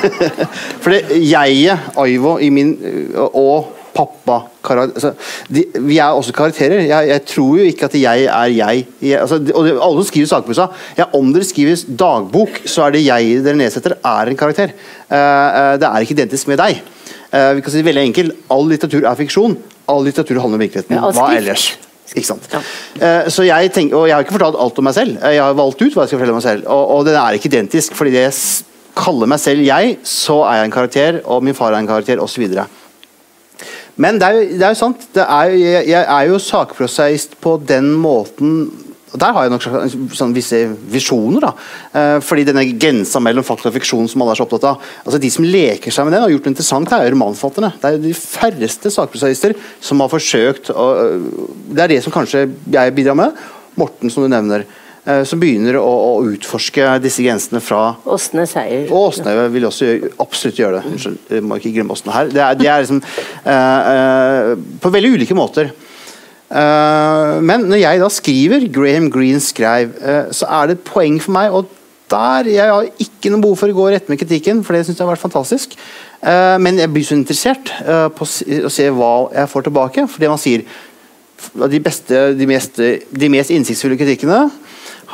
[0.84, 4.40] fordi jeget, Aivo, i min eh, og pappa
[4.74, 5.12] altså,
[5.48, 6.82] de, Vi er også karakterer.
[6.86, 8.86] Jeg, jeg tror jo ikke at jeg er jeg.
[9.02, 10.66] jeg altså, de- og de, alle skriver sakprosa
[10.98, 14.74] ja, Om dere skriver dagbok, så er det jeg dere nedsetter, er en karakter.
[15.10, 16.82] Uh, det er ikke identisk med deg.
[17.30, 18.36] Uh, vi kan si det veldig enkelt.
[18.54, 19.58] All litteratur er fiksjon.
[19.90, 20.96] All litteratur handler om virkeligheten.
[20.96, 21.72] Ja, Hva ellers?
[22.12, 22.44] Ikke sant?
[22.52, 22.60] Ja.
[23.00, 25.16] Eh, så jeg tenker, og jeg har ikke fortalt alt om meg selv.
[25.24, 26.68] Eh, Jeg har valgt ut hva jeg skal fortelle om meg selv.
[26.68, 28.36] Og, og den er ikke identisk, fordi det jeg
[28.94, 32.20] kaller meg selv jeg, så er jeg en karakter, og min far er en karakter,
[32.22, 32.44] osv.
[33.96, 35.08] Men det er, jo, det er jo sant.
[35.14, 38.54] Det er, jeg, jeg er jo sakprosaist på den måten
[39.14, 39.64] og Der har jeg nok
[40.18, 40.58] sånn visse
[40.90, 41.40] visjoner.
[41.46, 41.52] da.
[41.94, 45.20] Eh, fordi denne grensa mellom fakta og fiksjon som alle er så opptatt av altså
[45.22, 47.72] De som leker seg med den har gjort det interessant, det er romanforfatterne.
[47.80, 50.86] Det er de færreste sakprosaister som har forsøkt å,
[51.70, 53.38] Det er det som kanskje jeg bidrar med.
[53.78, 54.64] Morten, som du nevner.
[55.06, 58.86] eh, som begynner å, å utforske disse grensene fra Åsne Seier.
[58.90, 60.92] og Åsne vil også gjøre, absolutt gjøre det.
[60.94, 62.30] Unnskyld, jeg må ikke glemme Åsne her.
[62.32, 63.02] Det er, det er liksom
[63.44, 65.70] eh, eh, På veldig ulike måter.
[66.50, 71.20] Eh, men når jeg da skriver Graham Greene skrev, eh, så er det et poeng
[71.22, 71.52] for meg.
[71.52, 71.68] Og
[72.10, 74.98] der Jeg har ikke noe behov for å gå rett med kritikken, for det syns
[74.98, 75.72] jeg har vært fantastisk.
[76.22, 77.72] Eh, men jeg blir så interessert
[78.14, 80.08] på å se- hva jeg får tilbake.
[80.08, 80.64] For det man sier
[81.54, 84.50] de beste, de mest, de mest innsiktsfulle kritikkene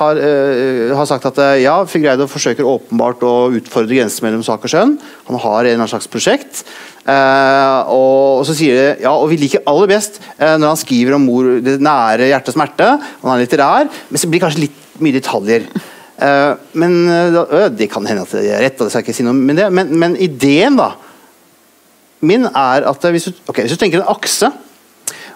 [0.01, 4.65] har, uh, har sagt at uh, ja, Figreido forsøker åpenbart å utfordre grensen mellom sak
[4.67, 4.97] og skjønn.
[5.29, 6.65] Han har en slags prosjekt.
[7.05, 11.17] Uh, og, og så sier de ja, og vi liker aller best når han skriver
[11.17, 12.91] om mor, det nære hjertets smerte.
[13.23, 15.69] Han er litterær, men så blir det kanskje litt mye detaljer.
[16.77, 16.97] Men
[17.73, 19.55] Det kan hende at de er rett, og det skal jeg ikke si noe om
[19.57, 20.91] det, men, men ideen da
[22.21, 24.51] min er at hvis du, okay, hvis du tenker en akse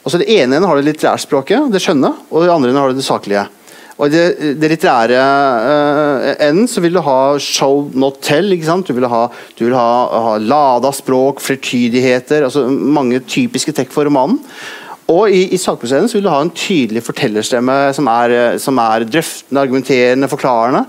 [0.05, 3.47] Altså Det ene har det litterærspråket, det skjønne, og det andre har det det saklige.
[3.95, 8.51] Og I det, det litterære uh, enden så vil du ha show not tell.
[8.53, 8.89] ikke sant?
[8.89, 9.91] Du vil ha, du vil ha,
[10.27, 14.41] ha lada språk, flertydigheter, altså mange typiske trekk for romanen.
[15.13, 19.05] Og i, i sakprosessen vil du ha en tydelig fortellerstemme som er, eh, som er
[19.05, 20.87] drøftende, argumenterende, forklarende.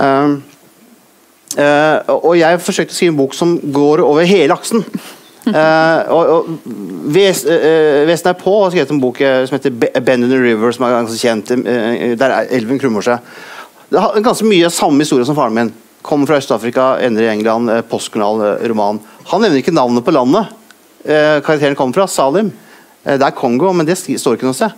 [0.00, 0.40] Uh,
[1.60, 4.82] uh, og jeg forsøkte å skrive en bok som går over hele aksen.
[5.44, 6.68] Eh, og, og
[7.14, 10.32] Ves, uh, Vesen er på har skrevet en bok eh, som heter Be- 'Bend in
[10.32, 11.52] the River', som er ganske kjent.
[11.52, 13.18] Uh, der er elven krummer seg.
[13.92, 15.72] Det har ganske mye samme historie som faren min.
[16.02, 19.00] Kommer fra Øst-Afrika, ender i England, eh, postkolonial eh, roman.
[19.30, 20.52] Han nevner ikke navnet på landet
[21.04, 22.50] eh, karakteren kommer fra, Salim.
[23.04, 24.74] Eh, det er Kongo, men det står ikke noe sted.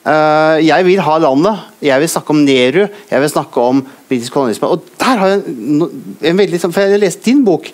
[0.00, 1.66] Eh, jeg vil ha landet.
[1.84, 2.86] Jeg vil snakke om Nehru.
[3.10, 4.70] Jeg vil snakke om britisk kolonialisme.
[4.70, 5.82] Og der har jeg en,
[6.22, 7.70] en veldig For jeg leste din bok,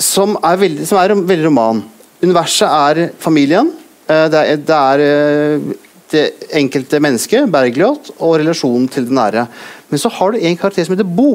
[0.00, 1.84] som er veldig, som er veldig roman.
[2.22, 3.72] Universet er familien.
[4.08, 5.72] eh, det er, det er eh,
[6.10, 6.24] det
[6.58, 9.46] enkelte mennesket, Bergljot, og relasjonen til det nære.
[9.90, 11.34] Men så har du en karakter som heter Bo,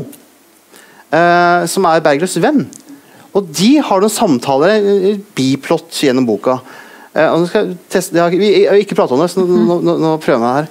[1.11, 2.65] eh, som er Bergljots venn.
[3.35, 4.81] Og de har noen samtaler,
[5.35, 6.59] biplott, gjennom boka.
[7.15, 7.47] Uh,
[7.87, 10.41] teste, har, vi har ikke pratet om det, så nå, nå, nå, nå prøver jeg
[10.43, 10.65] meg her.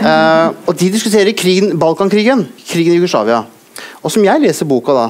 [0.00, 3.42] Uh, og de diskuterer krigen, Balkankrigen, krigen i Jugoslavia.
[4.00, 5.04] Og som jeg leser boka da,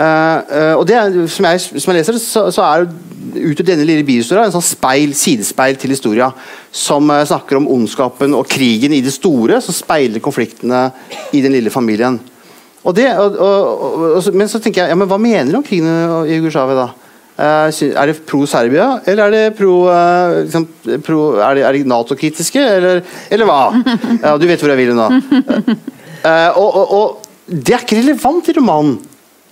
[0.00, 2.88] eh, og det som, jeg, som jeg leser, så, så er
[3.34, 6.30] utgjør denne lille bihistoria en sånn speil, sidespeil til historia.
[6.74, 10.88] Som uh, snakker om ondskapen og krigen i det store, som speiler konfliktene
[11.34, 12.18] i den lille familien.
[12.84, 15.88] Og det, og, og, men så tenker jeg, ja, men hva mener du om krigen
[16.28, 16.90] i Jugoslavia da?
[17.34, 20.68] Uh, er det pro Serbia, eller er det pro, uh, liksom,
[21.02, 23.62] pro Er det, det Nato-kritiske, eller, eller, hva?
[24.20, 25.08] Ja, du vet hvor jeg vil nå.
[26.60, 28.94] og, det er ikke relevant i romanen.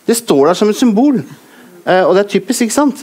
[0.07, 1.23] Det står der som et symbol.
[1.87, 3.03] Uh, og det er typisk, ikke sant?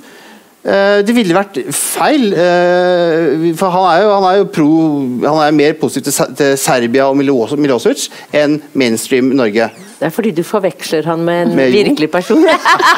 [0.59, 4.71] Uh, det ville vært feil, uh, for han er jo, han er jo pro,
[5.23, 9.69] han er mer positiv til, til Serbia og Milosevic enn mainstream Norge.
[9.99, 12.43] Det er fordi du forveksler han med en med virkelig person.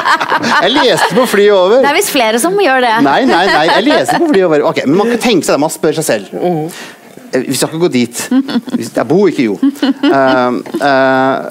[0.62, 1.80] jeg leste på flyet over.
[1.82, 2.92] Det er visst flere som gjør det.
[3.06, 4.66] Nei, nei, nei, jeg leste på flyet over.
[4.70, 6.34] Ok, Men man kan tenke seg det, man spør seg selv.
[6.34, 6.68] Mm.
[7.32, 8.22] Vi skal ikke gå dit.
[8.84, 9.56] Jeg bor ikke jo.
[9.58, 11.50] Uh,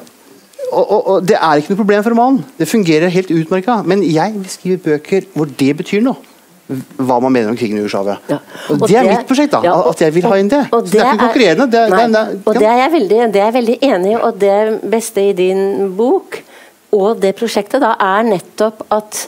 [0.71, 2.43] og, og, og, Det er ikke noe problem for romanen.
[2.57, 3.81] Det fungerer helt utmerka.
[3.85, 6.29] Men jeg vil skrive bøker hvor det betyr noe.
[6.71, 8.15] Hva man mener om krigen i Jugoslavia.
[8.31, 8.37] Ja.
[8.69, 9.51] Og, og, det er mitt prosjekt.
[9.51, 10.61] da, ja, At jeg vil ha inn det.
[10.71, 11.67] Så det er ikke konkurrerende.
[11.73, 14.15] Det, nei, det, det, og det er, jeg veldig, det er jeg veldig enig i.
[14.21, 14.57] Og det
[14.95, 16.39] beste i din bok
[16.95, 19.27] og det prosjektet da er nettopp at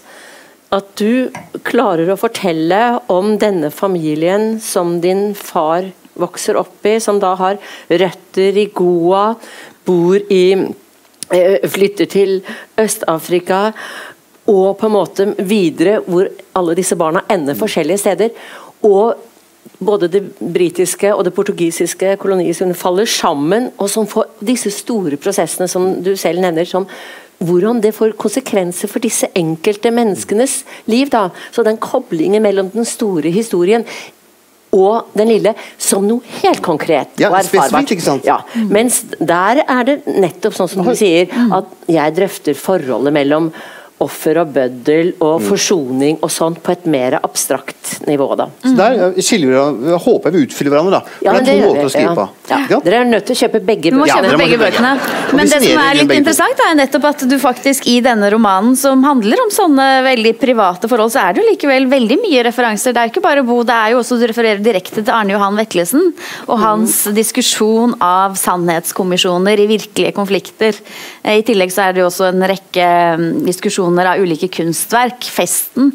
[0.74, 1.30] at du
[1.62, 2.80] klarer å fortelle
[3.14, 5.86] om denne familien som din far
[6.18, 9.36] vokser opp i, som da har røtter i Goa,
[9.86, 10.46] bor i
[11.70, 12.42] flytter til
[12.80, 13.72] Øst-Afrika
[14.48, 18.30] og på en måte videre, hvor alle disse barna ender forskjellige steder.
[18.84, 19.16] Og
[19.80, 25.68] både det britiske og det portugisiske koloniet faller sammen, og som får disse store prosessene
[25.68, 26.88] som du selv nevner, som
[27.44, 31.10] hvordan det får konsekvenser for disse enkelte menneskenes liv.
[31.10, 31.30] da.
[31.52, 33.86] Så den koblingen mellom den store historien
[34.74, 37.94] og den lille som noe helt konkret ja, og erfarbart.
[38.26, 43.52] Ja, mens der er det nettopp sånn som du sier, at jeg drøfter forholdet mellom
[44.04, 45.46] offer og bøddel og mm.
[45.48, 48.28] forsoning og sånt på et mer abstrakt nivå.
[48.40, 48.48] da.
[48.64, 51.00] Så Der eh, skiller vi, jeg håper jeg vi utfyller hverandre.
[51.00, 51.18] da.
[51.26, 52.26] Ja, det er to måter å skrive på.
[52.50, 52.80] Ja.
[52.84, 54.10] Dere er nødt til å kjøpe begge bøkene.
[54.12, 54.94] Kjøpe begge bøkene.
[55.38, 59.04] Men det som er litt interessant, er nettopp at du faktisk i denne romanen, som
[59.06, 62.96] handler om sånne veldig private forhold, så er det jo likevel veldig mye referanser.
[62.96, 65.58] Det er ikke bare Bo, det er jo også du refererer direkte til Arne Johan
[65.60, 66.14] Veklesen
[66.48, 67.16] og hans mm.
[67.18, 70.78] diskusjon av sannhetskommisjoner i virkelige konflikter.
[71.24, 72.88] Eh, I tillegg så er det jo også en rekke
[73.20, 75.24] mm, diskusjoner produksjoner av ulike kunstverk.
[75.24, 75.92] 'Festen'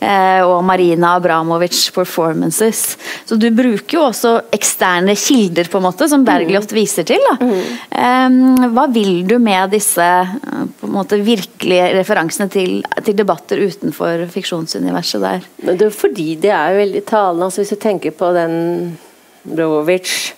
[0.00, 2.96] eh, og Marina Abramovic performances.
[3.26, 6.76] Så du bruker jo også eksterne kilder, på en måte, som Bergljot mm.
[6.76, 7.20] viser til.
[7.40, 8.72] Mm.
[8.74, 15.48] hva vil du med disse eh, måte, virkelige referansene til, til debatter utenfor fiksjonsuniverset der?
[15.62, 17.48] Det er fordi det er jo veldig talende.
[17.48, 18.98] Altså, hvis du tenker på den
[19.42, 20.34] Brovic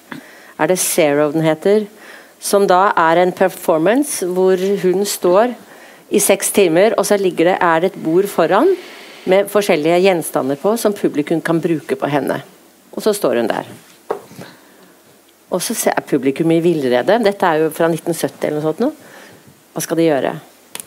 [0.57, 1.87] Er det Zero den heter?
[2.40, 5.57] Som da er en performance hvor hun står
[6.14, 8.70] i seks timer, og så ligger det, er det et bord foran
[9.31, 12.38] med forskjellige gjenstander på som publikum kan bruke på henne.
[12.94, 13.68] Og så står hun der.
[15.55, 17.18] Og så er publikum i villrede.
[17.22, 18.83] Dette er jo fra 1970 eller noe sånt.
[18.83, 18.90] Nå.
[19.74, 20.35] Hva skal de gjøre?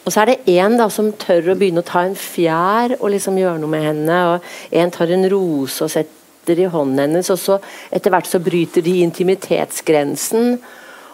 [0.08, 3.40] Og så er det en som tør å begynne å ta en fjær og liksom
[3.40, 4.20] gjøre noe med henne.
[4.32, 7.58] og En tar en rose og setter i hånden hennes, og så
[7.92, 10.58] etter hvert så bryter de intimitetsgrensen.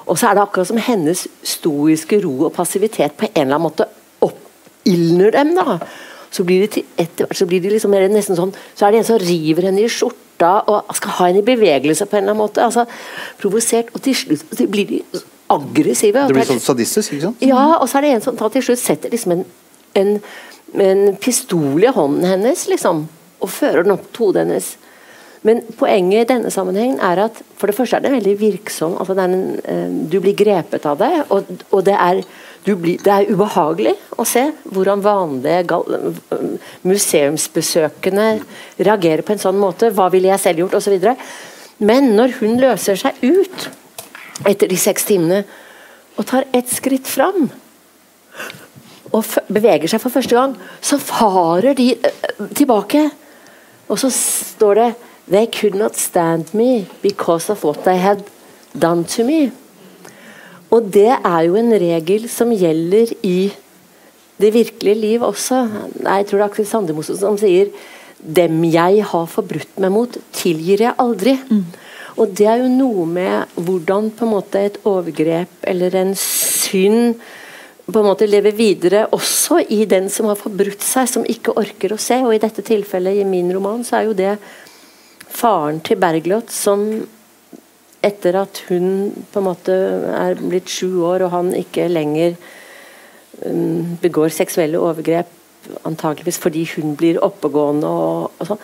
[0.05, 3.69] Og så er det akkurat som hennes stoiske ro og passivitet på en eller annen
[3.69, 3.89] måte
[4.89, 5.79] ildner dem, da.
[6.33, 9.03] Så blir det til, etter hvert så blir de liksom nesten sånn Så er det
[9.03, 12.33] en som river henne i skjorta og skal ha henne i bevegelse på en eller
[12.33, 12.63] annen måte.
[12.63, 12.87] altså
[13.41, 13.91] Provosert.
[13.93, 15.03] Og til slutt blir de
[15.53, 16.27] aggressive.
[16.27, 17.43] Det blir sånn sadistisk, ikke sant?
[17.45, 19.43] Ja, og så er det en som til slutt setter liksom en,
[19.99, 20.15] en,
[20.81, 23.05] en pistol i hånden hennes, liksom.
[23.43, 24.73] Og fører den opp til hodet hennes.
[25.43, 28.95] Men poenget i denne sammenhengen er at for det første er det veldig virksom.
[28.97, 32.23] altså en, uh, Du blir grepet av det, og, og det er
[32.63, 35.79] blir, det er ubehagelig å se hvordan vanlige
[36.87, 38.27] museumsbesøkende
[38.79, 39.91] reagerer på en sånn måte.
[39.91, 40.77] Hva ville jeg selv gjort?
[40.79, 40.95] Osv.
[41.83, 43.67] Men når hun løser seg ut
[44.47, 45.43] etter de seks timene
[46.17, 47.49] og tar ett skritt fram
[49.13, 53.03] og beveger seg for første gang, så farer de uh, tilbake.
[53.91, 54.87] Og så står det
[55.29, 58.23] They could not stand me because of what they had
[58.73, 59.51] done to me.
[60.73, 63.51] Og det er jo en regel som gjelder i
[64.41, 65.67] det virkelige liv også.
[66.01, 67.69] Jeg tror det er Aksel Sandemose som sier
[68.23, 71.37] 'Dem jeg har forbrutt meg mot, tilgir jeg aldri'.
[71.49, 71.65] Mm.
[72.17, 77.15] Og det er jo noe med hvordan på en måte et overgrep eller en synd
[77.83, 81.91] på en måte lever videre også i den som har forbrutt seg, som ikke orker
[81.91, 82.15] å se.
[82.23, 84.37] Og i dette tilfellet, i min roman, så er jo det
[85.27, 86.85] faren til Bergljot som
[88.03, 89.75] etter at hun på en måte
[90.17, 92.35] er blitt sju år og han ikke lenger
[93.45, 95.31] um, begår seksuelle overgrep
[95.87, 98.63] antageligvis fordi hun blir oppegående og, og sånn,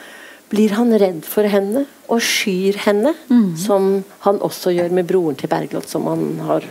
[0.50, 3.54] blir han redd for henne og skyr henne, mm.
[3.62, 3.90] som
[4.26, 6.66] han også gjør med broren til Bergljot, som han har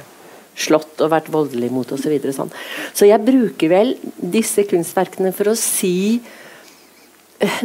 [0.58, 2.02] slått og vært voldelig mot osv.
[2.02, 2.50] Så, videre, sånn.
[2.90, 6.18] så jeg bruker vel disse kunstverkene for å si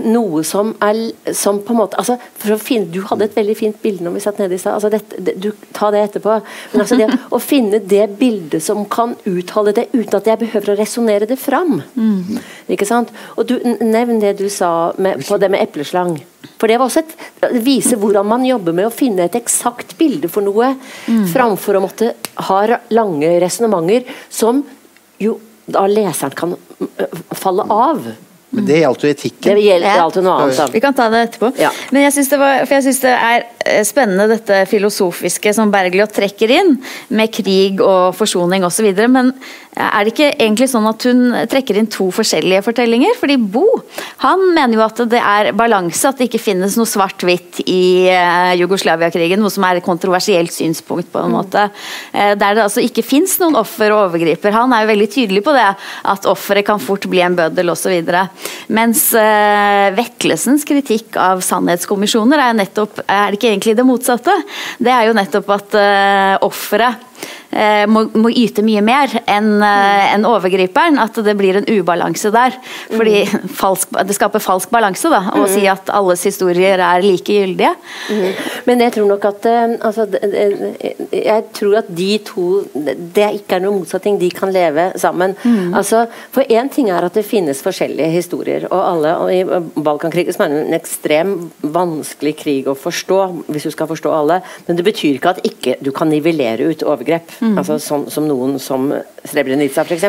[0.06, 1.00] noe som er
[1.34, 2.18] som på en måte altså,
[2.62, 4.78] finne, Du hadde et veldig fint bilde når vi satt nede i stad.
[4.78, 6.36] Altså det, du, ta det etterpå.
[6.74, 10.74] Men altså det, å finne det bildet som kan uttale det uten at jeg behøver
[10.74, 11.80] å resonnere det fram.
[11.96, 12.38] Mm.
[12.76, 13.14] Ikke sant?
[13.38, 16.20] Og du, Nevn det du sa med, på det med epleslang.
[16.62, 19.98] For Det var også et, det viser hvordan man jobber med å finne et eksakt
[20.00, 20.76] bilde for noe,
[21.08, 21.26] mm.
[21.34, 22.14] framfor å måtte
[22.50, 22.60] ha
[22.94, 24.62] lange resonnementer som
[25.24, 26.56] jo da leseren kan
[27.40, 28.06] falle av.
[28.54, 29.56] Men det gjaldt jo etikken.
[29.58, 30.74] Det gjelder alltid noe annet.
[30.76, 31.50] Vi kan ta det etterpå.
[31.58, 31.72] Ja.
[31.90, 36.76] Men jeg syns det, det, er eh, spennende dette filosofiske som Bergljot trekker inn,
[37.18, 38.92] med krig og forsoning osv.
[39.10, 39.34] Men
[39.74, 43.16] er det ikke egentlig sånn at hun trekker inn to forskjellige fortellinger?
[43.18, 43.66] Fordi Bo
[44.24, 48.54] han mener jo at det er balanse, at det ikke finnes noe svart-hvitt i uh,
[48.60, 49.42] Jugoslavia-krigen.
[49.42, 51.36] Noe som er et kontroversielt synspunkt, på en mm.
[51.36, 51.66] måte.
[52.14, 54.54] Uh, der det altså ikke fins noen offer og overgriper.
[54.56, 55.66] Han er jo veldig tydelig på det,
[56.14, 58.14] at offeret kan fort bli en bøddel osv.
[58.74, 64.36] Mens uh, Vetlesens kritikk av sannhetskommisjoner er nettopp Er det ikke egentlig det motsatte?
[64.84, 65.76] Det er jo nettopp at
[66.46, 67.13] offeret Eh,
[67.90, 71.00] må, må, yte mye mer enn eh, en overgriperen.
[71.02, 72.58] At det blir en ubalanse der.
[72.92, 73.50] Fordi mm.
[73.60, 75.50] falsk, Det skaper falsk balanse da, å mm.
[75.52, 77.74] si at alles historier er like gyldige.
[78.10, 78.42] Mm.
[78.70, 80.08] Men jeg tror nok at eh, altså,
[81.12, 82.48] Jeg tror at de to
[83.14, 84.20] Det ikke er noen motsetning.
[84.22, 85.38] De kan leve sammen.
[85.44, 85.74] Mm.
[85.78, 88.68] Altså, for én ting er at det finnes forskjellige historier.
[88.72, 89.44] Og alle og i
[89.84, 94.42] Balkankrigen som er en ekstrem vanskelig krig å forstå, hvis du skal forstå alle.
[94.68, 97.13] Men det betyr ikke at ikke du kan nivellere ut overgrep.
[97.40, 97.58] Mm.
[97.62, 98.90] Altså, som, som, noen som
[99.24, 100.06] Srebrenica, f.eks.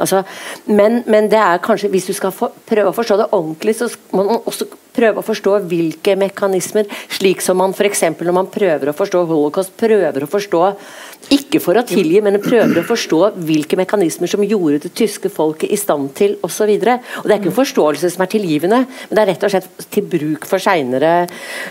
[0.00, 0.22] Altså,
[0.66, 3.90] men, men det er kanskje, hvis du skal for, prøve å forstå det ordentlig, så
[4.14, 8.04] må man også prøve å forstå hvilke mekanismer, slik som man f.eks.
[8.18, 10.62] når man prøver å forstå holocaust, prøver å forstå
[11.36, 15.70] ikke for å tilgi, men prøver å forstå hvilke mekanismer som gjorde det tyske folket
[15.70, 16.72] i stand til osv.
[16.80, 20.08] Det er ikke en forståelse som er tilgivende, men det er rett og slett til
[20.10, 21.12] bruk for seinere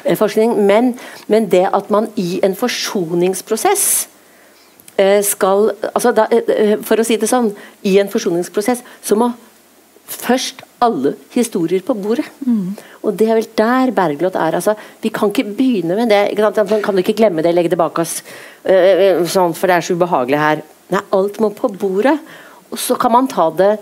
[0.03, 0.55] eh, forskning.
[0.69, 0.93] Men,
[1.27, 3.89] men det at man i en forsoningsprosess
[5.25, 7.51] skal altså da, eh, eh, For å si det sånn,
[7.87, 9.31] i en forsoningsprosess så må
[10.09, 12.25] først alle historier på bordet.
[12.41, 12.73] Mm.
[13.05, 14.57] Og det er vel der Bergljot er.
[14.57, 16.33] altså Vi kan ikke begynne med det.
[16.69, 18.23] Man kan ikke glemme det, legge det bak oss,
[18.65, 20.63] sånn, for det er så ubehagelig her.
[20.89, 22.17] Nei, alt må på bordet.
[22.71, 23.77] Og så kan man ta det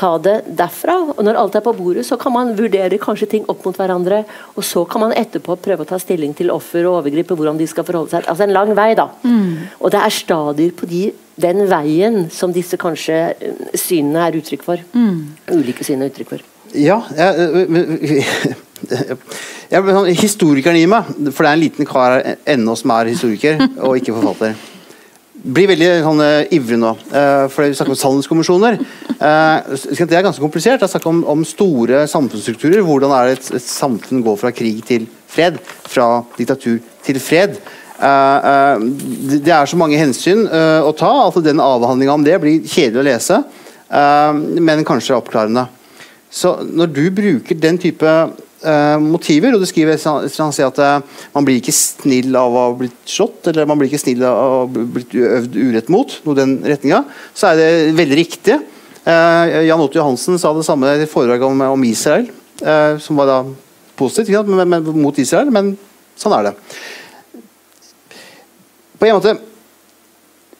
[0.00, 0.96] ta det derfra.
[1.14, 4.22] og Når alt er på bordet, så kan man vurdere kanskje ting opp mot hverandre.
[4.56, 7.68] Og så kan man etterpå prøve å ta stilling til offer og overgripe, hvordan de
[7.70, 8.28] skal forholde seg.
[8.30, 9.10] Altså en lang vei, da.
[9.24, 9.76] Mm.
[9.80, 11.04] Og det er stadier på de,
[11.40, 14.88] den veien som disse kanskje eh, synene er uttrykk for.
[14.96, 15.36] Mm.
[15.52, 16.48] Ulike syn er uttrykk for.
[16.70, 17.32] Ja, jeg,
[19.72, 23.58] jeg, sånn, Historikeren i meg, for det er en liten kar ennå som er historiker
[23.82, 24.69] og ikke forfatter
[25.40, 26.92] blir veldig sånn, uh, ivrig nå.
[27.12, 28.78] Uh, for Vi snakker om sannhetskommisjoner.
[29.20, 30.80] Uh, det er ganske komplisert.
[30.80, 32.82] Det er snakk om, om, store samfunnsstrukturer.
[32.86, 35.60] Hvordan er det et, et, samfunn går fra krig til fred?
[35.90, 37.60] Fra diktatur til fred?
[38.00, 43.02] Det, det er så mange hensyn å ta at den avhandlinga om det blir kjedelig
[43.02, 43.40] å lese,
[44.56, 45.66] men kanskje oppklarende.
[46.32, 48.14] Så når du bruker den type
[49.00, 49.54] motiver.
[49.54, 53.68] og du skriver at uh, man blir ikke snill av å ha blitt slått, eller
[53.68, 57.50] man blir ikke snill av å ha blitt øvd urett mot, noe den retninga, så
[57.50, 58.58] er det veldig riktig.
[59.06, 62.28] Uh, Jan Otto Johansen sa det samme i foredraget om, om Israel,
[63.00, 63.36] som var da
[63.96, 65.72] positivt men, men, mot Israel, men
[66.20, 66.56] sånn er det.
[69.00, 69.38] På en måte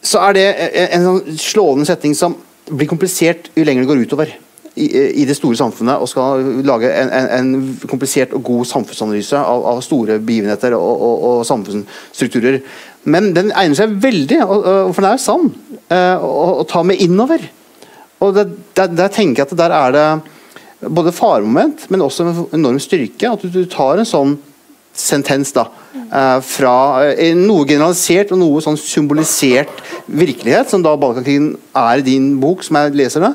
[0.00, 2.38] så er det en, en sånn slående setning som
[2.70, 4.32] blir komplisert jo lenger det går utover
[4.76, 4.86] i,
[5.22, 9.64] i, det store samfunnet og skal lage en, en, en komplisert og god samfunnsanalyse av,
[9.72, 12.60] av store begivenheter og, og, og, samfunnsstrukturer.
[13.10, 15.48] Men den egner seg veldig, og, for den er jo sann,
[15.88, 17.42] eh, å, ta med innover.
[18.20, 22.46] Og det, der, der, tenker jeg at der er det både faremoment, men også en
[22.60, 23.32] enorm styrke.
[23.32, 24.38] At du, du tar en sånn
[24.96, 26.74] sentens da, eh, fra
[27.12, 32.64] eh, noe generalisert og noe sånn symbolisert virkelighet, som da Balkankrigen er i din bok,
[32.66, 33.32] som jeg leser det.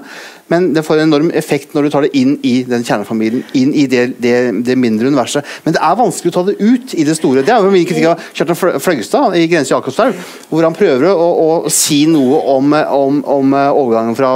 [0.47, 3.74] Men det får en enorm effekt når du tar det inn i den kjernefamilien, inn
[3.74, 4.36] i det, det,
[4.67, 5.47] det, mindre universet.
[5.65, 7.41] Men det er vanskelig å ta det ut i det store.
[7.45, 11.28] Det er jo min kritikk av Kjartan Fløgstad i 'Grense Jakobselv', hvor han prøver å,
[11.45, 14.36] å, si noe om, om, om eh, overgangen fra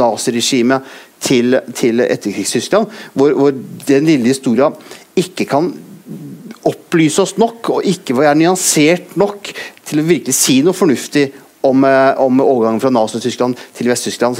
[0.00, 0.86] naziregimet
[1.20, 4.70] til, til etterkrigstyskland, hvor, hvor den lille historia
[5.18, 5.72] ikke kan
[6.70, 9.50] opplyse oss nok, og ikke være nyansert nok
[9.86, 11.30] til å virkelig si noe fornuftig
[11.62, 14.36] om, eh, om overgangen fra Nazi-Tyskland til Vest-Tyskland.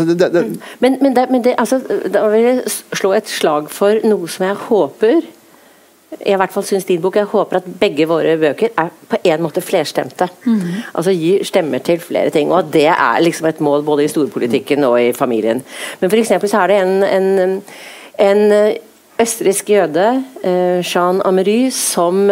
[0.78, 1.80] Men, men, det, men det, altså,
[2.12, 2.62] da vil jeg
[2.92, 5.20] slå et slag for noe som jeg håper
[6.10, 9.18] jeg i hvert fall synes din bok, jeg håper at begge våre bøker er på
[9.24, 10.26] en måte flerstemte.
[10.94, 12.50] Altså gir stemmer til flere ting.
[12.50, 15.62] Og at det er liksom et mål både i storpolitikken og i familien.
[16.00, 17.62] Men for eksempel så er det en, en,
[18.18, 18.74] en eh,
[19.22, 22.26] østerriksk jøde, eh, Jean Amery, som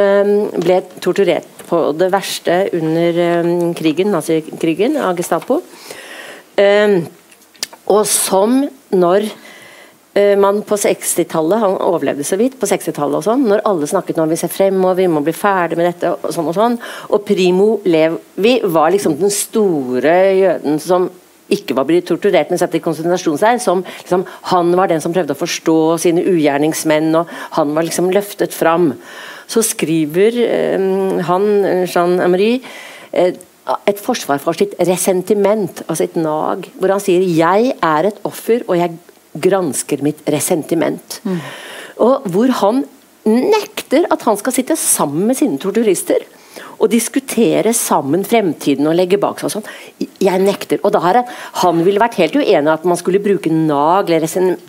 [0.59, 5.61] ble torturert på det verste under eh, krigen, nazikrigen av Gestapo.
[6.59, 6.99] Eh,
[7.89, 8.61] og som
[8.93, 9.29] når
[10.19, 13.47] eh, man på 60-tallet Han overlevde så vidt på 60-tallet og sånn.
[13.49, 16.51] Når alle snakket om vi ser fremover, vi må bli ferdig med dette og sånn
[16.51, 16.77] og sånn.
[17.13, 21.09] Og Primo Levi var liksom den store jøden som
[21.49, 23.61] ikke var blitt torturert, men satt i konsentrasjonsleir.
[23.63, 28.13] Som liksom, han var den som prøvde å forstå sine ugjerningsmenn, og han var liksom
[28.13, 28.93] løftet fram.
[29.49, 30.89] Så skriver eh,
[31.29, 31.47] han,
[31.89, 32.59] Jean Amery,
[33.13, 33.33] eh,
[33.89, 38.63] et forsvar for sitt resentiment, altså et nag, hvor han sier 'jeg er et offer,
[38.69, 38.97] og jeg
[39.37, 41.21] gransker mitt resentiment'.
[41.99, 42.85] Og hvor han
[43.27, 46.25] nekter at han skal sitte sammen med sine torturister
[46.79, 49.69] og diskutere sammen fremtiden og legge bak seg og sånn.
[50.23, 50.81] Jeg nekter.
[50.85, 51.25] Og da har han,
[51.63, 54.63] han ville vært helt uenig i at man skulle bruke nag eller resentiment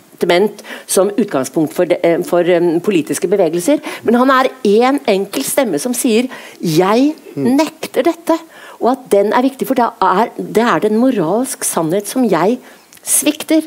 [0.86, 5.44] som utgangspunkt for, de, eh, for um, politiske bevegelser, men han er én en enkel
[5.44, 6.28] stemme som sier
[6.60, 8.38] 'jeg nekter dette'.
[8.80, 12.58] Og at den er viktig, for det er, det er den moralsk sannhet som jeg
[13.04, 13.62] svikter.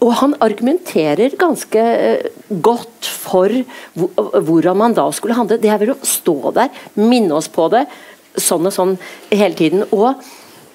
[0.00, 2.26] Og han argumenterer ganske eh,
[2.60, 3.48] godt for
[3.94, 5.58] hvordan man da skulle handle.
[5.58, 7.86] Det er vel å stå der, minne oss på det,
[8.36, 8.98] sånn og sånn
[9.30, 9.86] hele tiden.
[9.92, 10.14] Og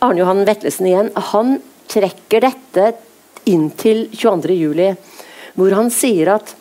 [0.01, 1.60] Arne Johan Vetlesen igjen, han
[1.91, 2.93] trekker dette
[3.52, 4.56] inn til 22.
[4.58, 4.89] juli,
[5.58, 6.56] hvor han sier at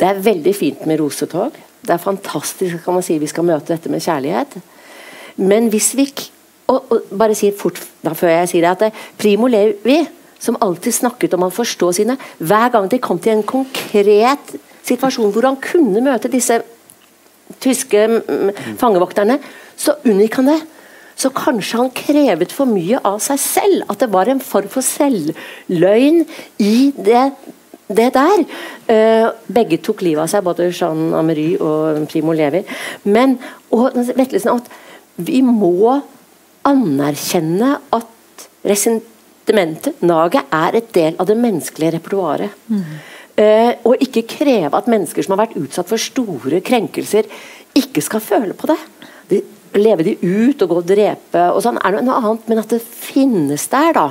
[0.00, 1.56] det er veldig fint med rosetog.
[1.80, 4.56] Det er fantastisk kan man si vi skal møte dette med kjærlighet.
[5.40, 6.08] Men hvis vi
[6.70, 9.98] og, og bare si fort da før jeg sier det, at det, Primo Levi,
[10.40, 14.54] som alltid snakket om å forstå sine Hver gang de kom til en konkret
[14.86, 16.60] situasjon hvor han kunne møte disse
[17.60, 19.36] tyske mm, fangevokterne,
[19.76, 20.60] så unngikk han det.
[21.20, 23.82] Så kanskje han krevet for mye av seg selv.
[23.92, 26.22] At det var en form for selvløgn
[26.64, 27.26] i det,
[27.92, 28.46] det der.
[28.88, 32.64] Eh, begge tok livet av seg, både Jean Amery og Primo Levi.
[33.04, 33.36] Men
[33.74, 36.00] og Vetlesen, at vi må
[36.66, 42.56] anerkjenne at resentimentet, naget, er et del av det menneskelige repertoaret.
[43.40, 47.28] Eh, og ikke kreve at mennesker som har vært utsatt for store krenkelser,
[47.76, 48.76] ikke skal føle på det.
[49.30, 49.40] De,
[49.78, 52.80] leve de ut og gå og drepe og sånn, er noe annet, men at det
[52.82, 54.06] finnes der, da.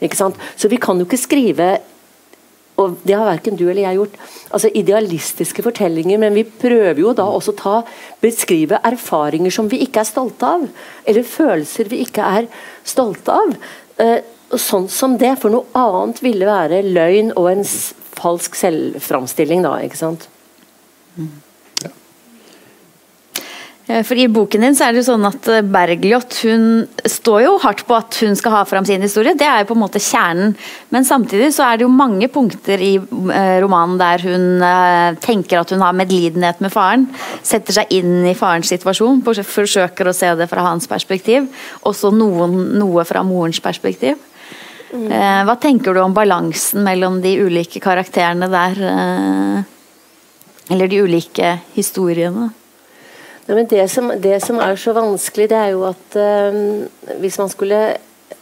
[0.00, 0.38] Ikke sant?
[0.56, 1.78] Så vi kan jo ikke skrive
[2.80, 4.14] og det har verken du eller jeg gjort.
[4.56, 7.74] altså Idealistiske fortellinger, men vi prøver jo da også ta
[8.22, 10.66] beskrive erfaringer som vi ikke er stolte av.
[11.04, 12.48] Eller følelser vi ikke er
[12.88, 13.52] stolte av.
[14.00, 14.18] Eh,
[14.56, 17.64] sånn som det, for noe annet ville være løgn og en
[18.16, 19.76] falsk selvframstilling, da.
[19.84, 20.28] ikke sant?
[21.18, 21.28] Eh,
[24.06, 26.64] For I boken din så er det jo sånn at eh, Bergljot hun
[27.10, 29.32] står jo hardt på at hun skal ha fram sin historie.
[29.34, 30.52] Det er jo på en måte kjernen.
[30.94, 35.62] Men samtidig så er det jo mange punkter i eh, romanen der hun eh, tenker
[35.62, 37.08] at hun har medlidenhet med faren.
[37.42, 41.48] Setter seg inn i farens situasjon, forsøker å se det fra hans perspektiv.
[41.88, 44.20] Også noen, noe fra morens perspektiv.
[44.94, 48.80] Eh, Hva tenker du om balansen mellom de ulike karakterene der?
[48.94, 49.76] eh,
[50.70, 52.52] Eller de ulike historiene?
[53.48, 57.38] Nei, men det, som, det som er så vanskelig, det er jo at uh, hvis
[57.40, 57.80] man skulle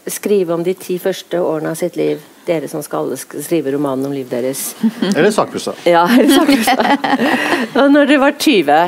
[0.09, 4.07] skrive om de ti første årene av sitt liv Dere som skal sk- skrive romanen
[4.09, 4.71] om livet deres.
[5.17, 5.75] Eller sakprosa.
[5.85, 7.89] Ja, eller sakprosa.
[7.93, 8.79] Når dere var 20,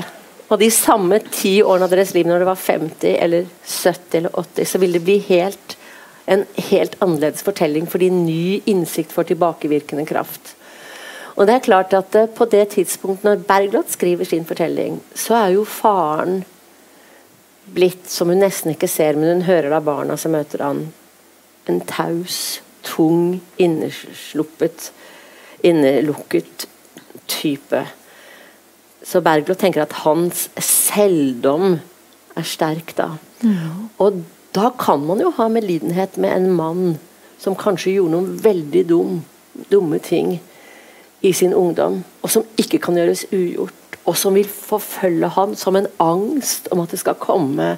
[0.48, 4.38] og de samme ti årene av deres liv når dere var 50 eller 70 eller
[4.40, 5.76] 80, så vil det bli helt,
[6.24, 10.54] en helt annerledes fortelling fordi ny innsikt får tilbakevirkende kraft.
[11.40, 15.38] Og det er klart at eh, På det tidspunktet når Bergljot skriver sin fortelling, så
[15.40, 16.42] er jo faren
[17.70, 20.80] blitt, som hun nesten ikke ser, men hun hører av barna som møter han,
[21.70, 24.90] en taus, tung, innesluppet,
[25.62, 26.66] innelukket
[27.30, 27.84] type.
[29.06, 31.78] Så Bergljot tenker at hans selvdom
[32.34, 33.12] er sterk da.
[34.02, 34.20] Og
[34.56, 36.84] da kan man jo ha medlidenhet med en mann
[37.38, 39.20] som kanskje gjorde noen veldig dum,
[39.70, 40.40] dumme ting
[41.22, 43.76] i sin ungdom, og som ikke kan gjøres ugjort.
[44.08, 47.74] Og som vil forfølge han som en angst om at det skal komme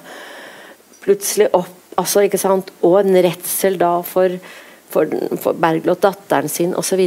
[1.03, 1.79] plutselig opp.
[1.97, 4.29] altså ikke sant, Og en redsel da for,
[4.89, 5.05] for,
[5.37, 7.01] for Bergljot, datteren sin osv.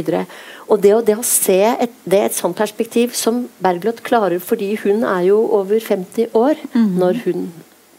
[0.67, 4.39] Og det, og det å se et, det er et sånt perspektiv som Bergljot klarer,
[4.39, 7.49] fordi hun er jo over 50 år når hun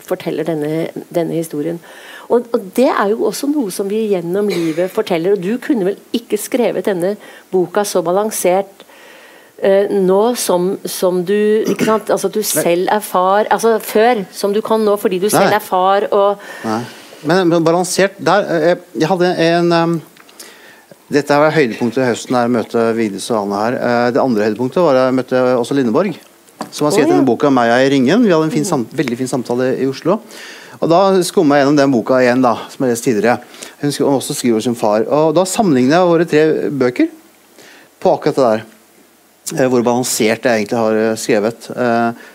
[0.09, 1.80] forteller denne, denne historien.
[2.29, 5.37] Og, og, Det er jo også noe som vi gjennom livet forteller.
[5.37, 7.16] og Du kunne vel ikke skrevet denne
[7.53, 8.85] boka så balansert
[9.62, 12.12] eh, nå som, som du ikke sant?
[12.14, 15.64] Altså du selv er far altså Før, som du kan nå fordi du selv er
[15.64, 16.09] far.
[16.12, 16.83] og Nei.
[17.26, 19.99] Men, balansert der eh, Jeg, jeg hadde en um,
[21.09, 23.76] Dette var høydepunktet i høsten, her møte Vigdis og Anne her.
[23.81, 26.18] Uh, det andre høydepunktet var jeg møtte også Lindeborg,
[26.68, 27.14] som har skrevet oh, ja.
[27.14, 28.26] denne boka 'Meg er i ringen'.
[28.26, 30.18] Vi hadde en fin, veldig fin samtale i Oslo.
[30.79, 33.39] Og Da skumma jeg gjennom den boka igjen, da, som jeg leste tidligere.
[33.83, 35.07] Hun også skriver sin far.
[35.07, 37.14] Og Da sammenligner jeg våre tre bøker
[37.99, 38.66] på akkurat det der.
[39.57, 41.70] Eh, hvor balansert jeg egentlig har eh, skrevet.
[41.72, 42.26] Eh,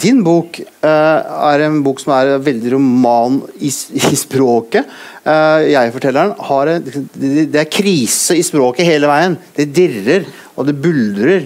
[0.00, 3.68] din bok er en bok som er veldig roman i,
[4.24, 4.88] språket.
[5.28, 9.36] Jeg-fortelleren har en, Det er krise i språket hele veien.
[9.52, 10.24] Det dirrer
[10.56, 11.44] og det buldrer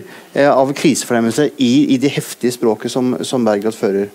[0.53, 4.07] av krisefornemmelse i, i det heftige språket som, som Bergljot fører.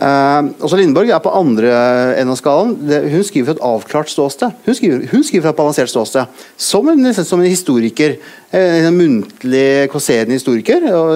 [0.00, 1.70] Uh, også Lindborg er på andre
[2.16, 2.70] enden av skalaen.
[3.12, 4.54] Hun skriver fra et avklart ståsted.
[4.64, 6.38] Hun skriver, hun skriver fra et balansert ståsted.
[6.56, 8.14] Som en, som en historiker.
[8.48, 10.86] En, en muntlig kåserende historiker.
[10.96, 11.12] Og,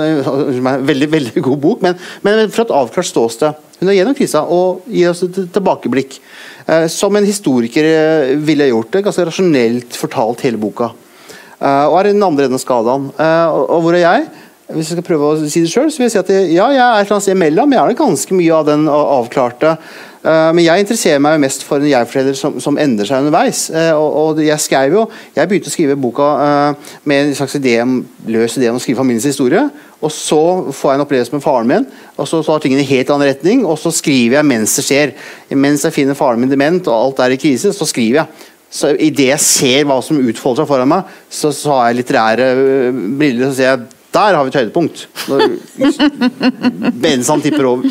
[0.53, 3.65] en veldig, veldig god bok, men, men, fra et avklart ståsted.
[3.81, 6.21] Hun er gjennom krisa og gir oss et tilbakeblikk.
[6.69, 9.07] Uh, som en historiker eh, ville gjort det.
[9.09, 10.93] Ganske rasjonelt fortalt hele boka.
[11.57, 13.09] Uh, og er i den andre enden av skalaen.
[13.17, 14.33] og hvor er jeg?
[14.65, 16.81] Hvis jeg skal prøve å si det så vil jeg si at jeg, ja, jeg
[16.81, 17.73] er et eller annet sted imellom.
[17.75, 19.75] Jeg er ganske mye av den avklarte.
[20.25, 23.67] Uh, men jeg interesserer meg jo mest for en jeg-forteller som, som, endrer seg underveis.
[23.69, 25.03] Uh, og, og, jeg skrev jo
[25.37, 27.75] Jeg begynte å skrive boka uh, med en slags idé
[28.33, 29.67] løs idé om å skrive familiens historie.
[30.01, 30.41] Og så
[30.73, 31.85] får jeg en opplevelse med faren min,
[32.17, 33.67] og så tar tingene i helt annen retning.
[33.69, 35.13] Og så skriver jeg mens det skjer.
[35.61, 38.49] Mens jeg finner faren min dement og alt er i krise, så skriver jeg.
[38.75, 42.49] Så Idet jeg ser hva som utfolder seg foran meg, så, så har jeg litterære
[43.21, 43.53] briller.
[43.53, 44.97] Så ser jeg der har vi et høydepunkt.
[45.29, 45.39] Når
[47.33, 47.83] han tipper over.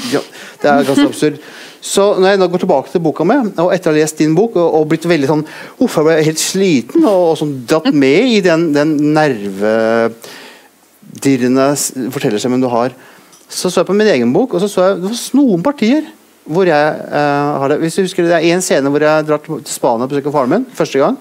[0.62, 1.36] Det er ganske absurd.
[1.84, 4.36] Så når jeg nå går tilbake til boka mi, og etter å ha lest din
[4.38, 5.46] bok og, og blitt veldig sånn
[5.84, 11.68] Uff, jeg ble helt sliten og, og sånn dratt med i den, den nervedirrende
[12.16, 12.90] fortellerstemmen du har,
[13.52, 16.04] så så jeg på min egen bok, og så så jeg det var noen partier
[16.44, 17.80] hvor jeg uh, har det.
[17.84, 20.52] Hvis du husker Det er én scene hvor jeg drar til Spania og besøker faren
[20.52, 21.20] min første gang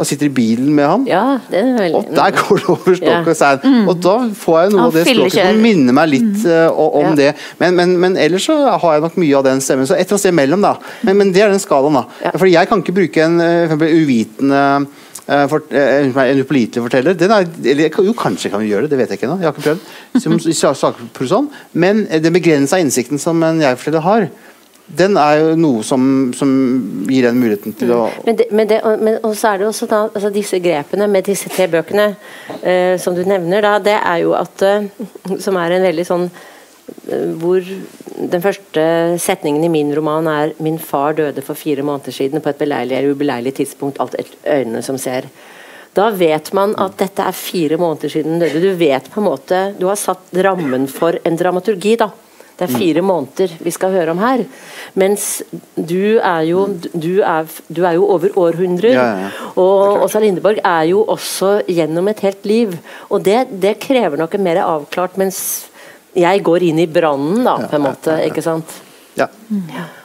[0.00, 1.04] og sitter i bilen med han.
[1.08, 1.98] Ja, det er veldig...
[1.98, 3.60] Og der går det over stokk og stein.
[3.62, 3.90] Mm.
[3.92, 7.12] Og da får jeg noe av det språket som minner meg litt uh, om ja.
[7.18, 7.28] det.
[7.60, 9.88] Men, men, men, ellers så har jeg nok mye av den stemmen.
[9.88, 10.74] Så et eller annet sted mellom, da.
[11.04, 12.04] Men, men det er den skalaen, da.
[12.24, 12.32] Ja.
[12.34, 17.26] Fordi jeg kan ikke bruke en uh, uvitende uh, for, en upålitelig forteller.
[17.28, 19.40] Er, eller, jo, kanskje kan vi gjøre det, det vet jeg ikke ennå.
[19.42, 21.28] Jeg har ikke prøvd.
[21.28, 24.32] Som, men den begrensa innsikten som en jeg-forteller har,
[24.86, 26.04] den er jo noe som,
[26.36, 26.50] som
[27.08, 30.00] gir den muligheten til å Men, det, men, det, men så er det også da,
[30.10, 32.08] altså disse grepene med disse tre bøkene
[32.60, 34.88] eh, som du nevner, da, det er jo at eh,
[35.42, 38.82] Som er en veldig sånn eh, hvor den første
[39.22, 42.98] setningen i min roman er 'Min far døde for fire måneder siden på et beleilig
[42.98, 44.00] eller ubeleilig tidspunkt'.
[44.02, 45.30] Alt øynene som ser.
[45.94, 48.60] Da vet man at dette er fire måneder siden døde.
[48.60, 51.96] Du vet på en måte Du har satt rammen for en dramaturgi.
[51.96, 52.10] da
[52.62, 54.44] det er fire måneder vi skal høre om her.
[54.98, 55.42] Mens
[55.74, 58.94] du er jo, du er, du er jo over århundrer.
[58.94, 59.30] Ja, ja.
[59.58, 62.76] Og Åsa Lindeborg er jo også gjennom et helt liv.
[63.10, 65.42] Og det, det krever noe mer avklart, mens
[66.14, 68.20] jeg går inn i brannen, da, på en måte.
[68.28, 68.78] Ikke sant?
[69.18, 69.26] Ja.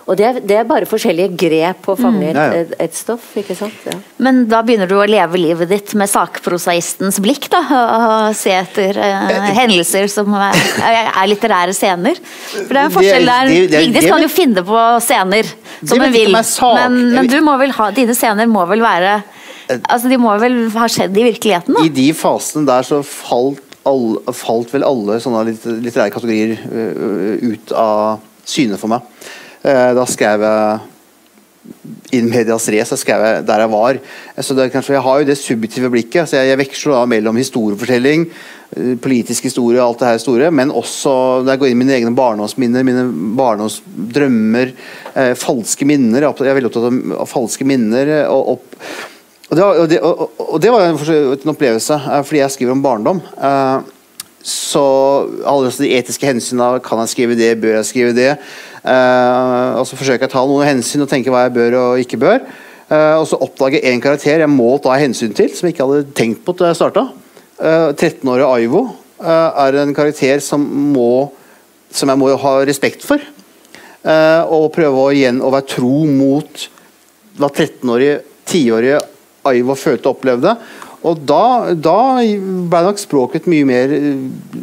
[0.07, 2.37] Og det er, det er, bare forskjellige grep på å fange mm.
[2.55, 3.25] et, et, stoff.
[3.39, 3.75] ikke sant?
[3.83, 3.97] Ja.
[4.23, 7.59] Men da begynner du å leve livet ditt med sakprosaistens blikk, da?
[7.67, 12.21] Og se etter uh, hendelser som er, er, litterære scener.
[12.23, 13.51] For det er en forskjell der.
[13.73, 15.49] Vigdis kan jo finne på scener
[15.81, 19.19] som hun vil, men, men, du må vel ha, dine scener må vel være
[19.67, 21.75] Altså, De må vel ha skjedd i virkeligheten?
[21.75, 21.81] da?
[21.83, 25.43] I de fasene der så falt, all, falt vel alle sånne
[25.83, 29.03] litterære kategorier uh, ut av syne for meg.
[29.67, 30.85] Eh, da skrev jeg
[32.15, 33.97] in medias skrev jeg der jeg var.
[34.39, 36.29] Så det, kanskje, jeg har jo det subjektive blikket.
[36.29, 38.23] så Jeg, jeg veksler da mellom historiefortelling,
[38.77, 41.81] eh, politisk historie og alt det her store, men også når jeg går inn i
[41.83, 43.03] mine egne barndomsminner, mine
[43.39, 44.71] barndomsdrømmer,
[45.15, 46.29] eh, falske minner.
[46.29, 48.13] Jeg er veldig opptatt av, falske minner.
[48.31, 48.79] og, og,
[49.49, 49.99] og, det, var, og, det,
[50.63, 53.21] det, var, en opplevelse, eh, fordi jeg skriver om barndom.
[53.35, 53.93] Eh,
[54.47, 54.81] så
[55.43, 58.37] alle de etiske hensynene, kan jeg skrive det, bør jeg skrive det?
[58.87, 62.03] Uh, og så forsøker jeg å ta noen hensyn og tenke hva jeg bør og
[62.03, 62.45] ikke bør.
[62.87, 65.87] Uh, og så oppdager jeg en karakter jeg må ta hensyn til, som jeg ikke
[65.89, 67.09] hadde tenkt på da jeg starta.
[67.59, 68.85] Uh, 13-årige Aivo
[69.17, 70.61] er en karakter som,
[70.93, 71.33] må,
[71.89, 73.17] som jeg må ha respekt for.
[74.05, 76.67] og prøve å, igjen, å være tro mot
[77.41, 78.99] hva 13-årige, 10-årige
[79.49, 80.53] Aivo følte og opplevde.
[81.01, 83.95] Og da, da ble nok språket mye mer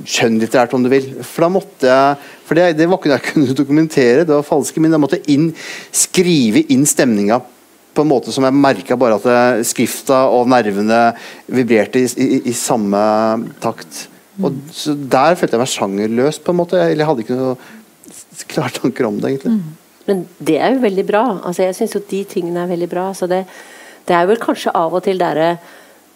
[0.06, 1.10] skjønnlitterært, om du vil.
[1.26, 4.47] For da måtte jeg For det, det var ikke noe jeg kunne dokumentere, det var
[4.47, 4.99] falske minner.
[4.99, 5.51] Jeg måtte inn,
[5.95, 7.40] skrive inn stemninga
[7.95, 11.14] på en måte som jeg merka bare at eh, skrifta og nervene
[11.47, 12.99] vibrerte i, i, i samme
[13.62, 14.09] takt.
[14.42, 16.80] Og Der følte jeg meg sjangerløs, på en måte.
[16.80, 17.55] Eller jeg hadde ikke noe
[18.51, 19.55] klare tanker om det, egentlig.
[20.09, 21.22] Men det er jo veldig bra.
[21.47, 23.07] Altså, jeg syns jo de tingene er veldig bra.
[23.16, 23.45] Så det,
[24.09, 25.45] det er vel kanskje av og til der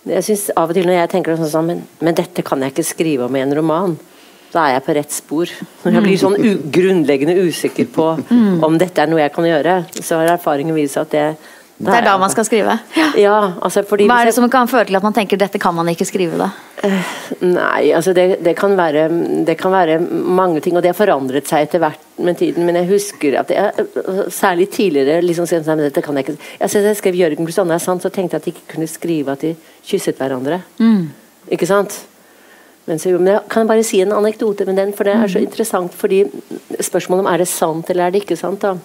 [0.08, 2.90] Jeg synes av og til når jeg tenker sånn men, men dette kan jeg ikke
[2.90, 3.96] skrive om i en roman.
[4.52, 5.50] Da er jeg på rett spor.
[5.84, 6.36] Når jeg blir sånn
[6.72, 8.08] grunnleggende usikker på
[8.64, 11.28] om dette er noe jeg kan gjøre, så har erfaringen vist at det
[11.78, 12.72] det er da man skal skrive?
[13.14, 15.76] Ja, altså fordi Hva er det som kan føre til at man tenker dette kan
[15.76, 16.48] man ikke skrive, da?
[16.82, 17.12] Uh,
[17.44, 19.04] nei, altså det, det, kan være,
[19.46, 22.66] det, kan være, mange ting, og det har forandret seg etter hvert med tiden.
[22.66, 23.86] Men jeg husker at jeg,
[24.34, 25.46] særlig tidligere liksom,
[25.78, 28.42] dette kan jeg ikke altså, jeg skrev 'Jørgen pluss Anne er sant', så tenkte jeg
[28.42, 29.54] at de ikke kunne skrive at de
[29.86, 30.62] kysset hverandre.
[30.82, 31.10] Mm.
[31.54, 32.00] Ikke sant?
[32.88, 35.44] Men, jeg kan bare si en anekdote med den, for det er så mm.
[35.44, 35.94] interessant.
[35.94, 36.24] fordi
[36.80, 38.62] Spørsmålet om er det sant eller er det ikke sant.
[38.62, 38.76] da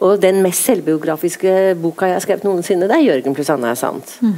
[0.00, 3.74] og den mest selvbiografiske boka jeg har skrevet noensinne, det er 'Jørgen pluss Anne er
[3.80, 4.18] sant'.
[4.20, 4.34] Mm.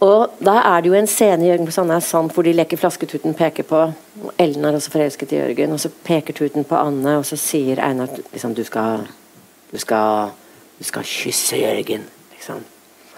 [0.00, 2.52] Og Da er det jo en scene i 'Jørgen pluss Anne er sant' hvor de
[2.52, 3.92] leker flasketuten peker på
[4.38, 7.80] Ellen er også forelsket i Jørgen, og så peker tuten på Anne, og så sier
[7.80, 9.06] Einar liksom, du skal,
[9.72, 10.30] du skal,
[10.78, 12.04] du skal kysse Jørgen.
[12.32, 12.64] Liksom.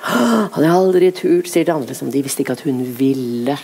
[0.55, 1.89] Hadde aldri turt, sier de andre.
[1.89, 2.11] Liksom.
[2.11, 3.59] De visste ikke at hun ville.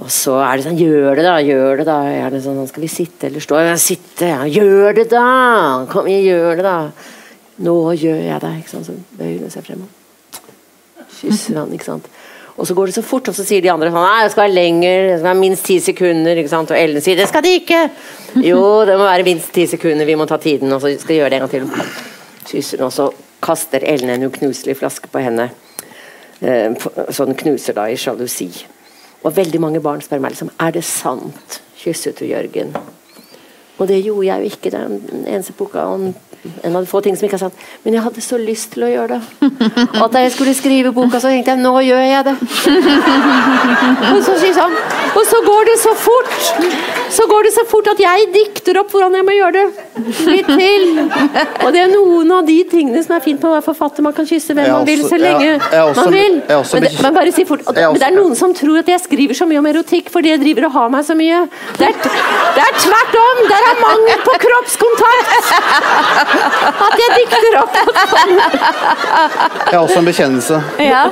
[0.00, 1.36] Og så er det sånn Gjør det, da!
[1.44, 1.98] Gjør det, da!
[2.08, 3.60] Er det sånn, Skal vi sitte eller stå?
[3.66, 4.30] Ja, sitte!
[4.30, 4.44] Ja.
[4.48, 5.24] Gjør det, da!
[5.90, 6.76] Kom igjen, gjør det, da!
[7.66, 8.54] Nå gjør jeg det!
[8.62, 8.88] Ikke sant?
[8.88, 9.96] Så bøyer hun seg fremover.
[11.20, 11.76] kysser han.
[11.76, 12.08] ikke sant?
[12.60, 14.44] Og så går det så fort, og så sier de andre sånn Nei, det skal
[14.46, 16.40] være lenger, det skal være minst ti sekunder.
[16.40, 16.72] ikke sant?
[16.72, 17.82] Og Ellen sier det skal det ikke!
[18.44, 21.22] Jo, det må være minst ti sekunder, vi må ta tiden, og så skal jeg
[21.22, 21.94] gjøre det en gang til.
[22.50, 23.08] Kysser og så
[23.40, 25.48] kaster Ellen en uknuselig flaske på henne.
[26.40, 26.76] Eh,
[27.12, 28.50] så den knuser da i sjalusi.
[29.22, 31.60] Og veldig mange barn spør meg liksom, er det sant.
[31.80, 32.74] Kysset du Jørgen?
[33.80, 34.70] Og det gjorde jeg jo ikke.
[34.70, 36.10] Den eneste boka om
[36.62, 37.64] en av de få ting som ikke er sant.
[37.84, 39.48] Men jeg hadde så lyst til å gjøre det.
[39.98, 42.36] Og at da jeg skulle skrive boka, så tenkte jeg nå gjør jeg det.
[44.10, 44.74] Og så, han,
[45.16, 46.32] og så går det så fort
[47.12, 49.84] Så går det så fort at jeg dikter opp hvordan jeg må gjøre det.
[50.30, 50.84] Litt til.
[51.64, 54.04] Og det er noen av de tingene som er fint på å være forfatter.
[54.06, 56.38] Man kan kysse hvem man vil så lenge man vil.
[56.46, 57.64] Men, det, men, bare si fort.
[57.66, 60.42] men det er noen som tror at jeg skriver så mye om erotikk fordi jeg
[60.44, 61.42] driver og har meg så mye.
[61.78, 61.98] Det er,
[62.56, 63.42] det er tvert om!
[63.50, 66.29] Det er mangel på kroppskontakt!
[66.30, 67.74] At jeg dikter opp
[69.70, 70.60] Jeg har også en bekjennelse.
[70.82, 71.04] Ja.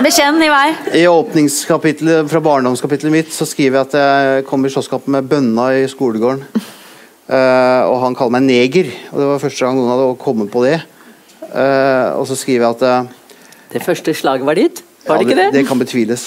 [0.00, 0.66] Bekjenn i vei.
[0.96, 5.70] I åpningskapitlet fra barndomskapitlet mitt så skriver jeg at jeg kom i slåsskamp med bønna
[5.76, 6.44] i skolegården.
[7.30, 8.88] Uh, og han kaller meg neger.
[9.12, 10.78] Og det var første gang noen hadde kommet på det.
[11.50, 13.44] Uh, og så skriver jeg at uh,
[13.74, 14.82] Det første slaget var ditt?
[15.06, 15.48] Var det ja, ikke det?
[15.54, 16.26] Det kan betviles.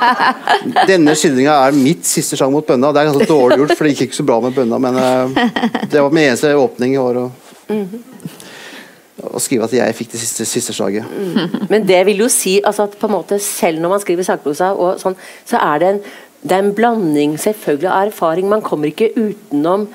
[0.90, 2.90] Denne skildringa er mitt siste sang mot bønna.
[2.92, 5.38] Det er ganske dårlig gjort, for det gikk ikke så bra med bønna, men uh,
[5.88, 7.22] det var min eneste åpning i år.
[7.24, 7.48] Og,
[9.28, 11.08] å skrive at jeg fikk det siste, siste slaget.
[11.08, 11.64] Mm.
[11.72, 14.70] Men det vil jo si altså, at på en måte selv når man skriver sakprosa,
[15.00, 15.16] sånn,
[15.48, 16.02] så er det en,
[16.44, 18.52] det er en blanding selvfølgelig av erfaring.
[18.52, 19.88] Man kommer ikke utenom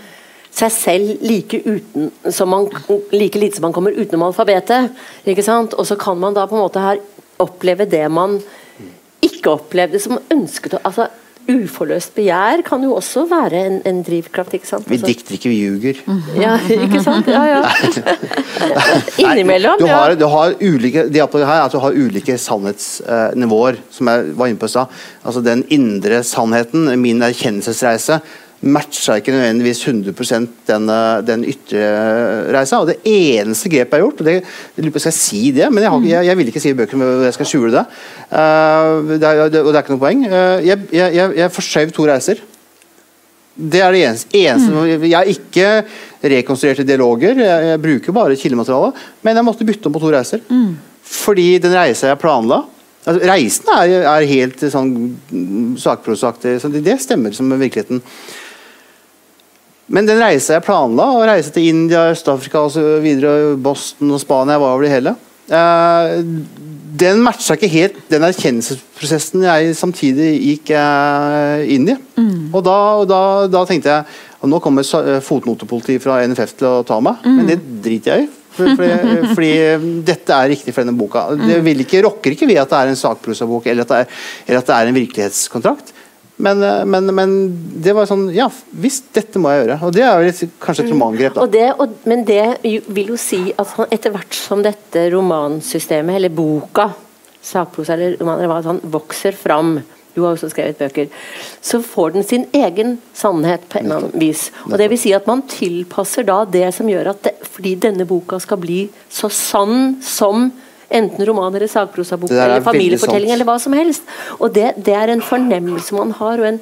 [0.54, 2.12] seg selv like, uten,
[2.50, 2.68] man,
[3.14, 4.92] like lite som man kommer utenom alfabetet.
[5.26, 5.74] ikke sant?
[5.80, 7.02] Og så kan man da på en måte her
[7.42, 8.40] oppleve det man
[9.24, 11.10] ikke opplevde, som ønsket altså,
[11.44, 14.54] Uforløst begjær kan jo også være en, en drivkraft.
[14.56, 14.86] ikke sant?
[14.88, 15.98] Vi altså- dikter ikke, vi ljuger.
[16.40, 17.28] Ja, ikke sant?
[17.28, 17.64] Ja, ja.
[19.26, 19.76] Innimellom.
[19.80, 24.48] Du har, du har ulike, det her er du har ulike sannhetsnivåer, som jeg var
[24.48, 24.96] inne på i stad.
[25.26, 28.22] Altså den indre sannheten, min erkjennelsesreise,
[28.64, 31.84] matcha ikke nødvendigvis 100% den, eh, den ytre
[32.56, 32.80] reisa.
[32.80, 34.36] Og det eneste grepet jeg har gjort, og det,
[34.78, 37.10] jeg skal jeg si det, men jeg, har, jeg, jeg vil ikke si i bøkene
[37.10, 37.84] hvor jeg skal skjule det.
[38.32, 40.26] Uh, det, er, og det er ikke noe poeng.
[40.26, 42.44] Uh, jeg, jeg, jeg forskjøv to reiser.
[43.54, 44.30] Det er det eneste.
[44.34, 44.72] eneste.
[44.74, 45.04] Mm.
[45.06, 48.94] Jeg har ikke rekonstruerte dialoger, jeg, jeg bruker bare kildemateriale.
[49.22, 50.46] Men jeg måtte bytte om på to reiser.
[50.50, 50.72] Mm.
[51.04, 52.64] Fordi den reisa jeg planla
[53.04, 54.94] altså, Reisen er, er, helt sånn
[55.80, 56.56] sakprosaktig.
[56.64, 58.02] Så det, det stemmer som virkeligheten.
[59.94, 63.06] Men den reisa jeg planla, å reise til India, Øst-Afrika osv.,
[63.62, 65.16] Boston og Spania, var over det hele,
[65.54, 66.16] eh,
[66.94, 71.98] den matcha ikke helt den erkjennelsesprosessen jeg samtidig gikk eh, inn i.
[72.18, 72.52] Mm.
[72.54, 72.78] Og da,
[73.10, 73.22] da,
[73.52, 74.06] da, tenkte jeg
[74.44, 74.86] at nå kommer
[75.24, 77.36] fotnotepolitiet fra NFF til å ta meg, mm.
[77.38, 78.32] men det driter jeg i.
[78.54, 79.52] Fordi, fordi, fordi,
[80.06, 81.26] dette er riktig for denne boka.
[81.38, 83.90] Det ikke, rokker ikke ved at det er en sakprosabok eller,
[84.46, 85.94] eller at det er en virkelighetskontrakt.
[86.44, 87.36] Men, eh, men, men,
[87.84, 88.50] det var sånn Ja
[88.84, 89.80] visst, dette må jeg gjøre.
[89.88, 91.46] Og det er jo kanskje et romangrep, da.
[91.46, 96.34] Og det, og, men det vil jo si at etter hvert som dette romansystemet, eller
[96.34, 96.90] boka,
[97.44, 99.78] sakprosa eller roman, sånn, vokser fram
[100.14, 101.08] du har også skrevet bøker,
[101.58, 104.44] så får den sin egen sannhet på en eller annen vis.
[104.70, 108.06] Og det vil si at man tilpasser da det som gjør at det, fordi denne
[108.06, 110.52] boka skal bli så sann som
[110.94, 114.06] enten roman eller sagprosabok er eller familiefortelling eller hva som helst.
[114.40, 116.62] Og det, det er en fornemmelse man har, og en,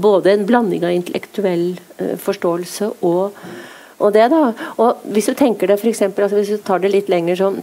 [0.00, 1.66] både en blanding av intellektuell
[1.98, 3.40] eh, forståelse og,
[4.00, 4.44] og det, da.
[4.80, 7.60] Og hvis du tenker deg for eksempel, altså Hvis du tar det litt lenger, sånn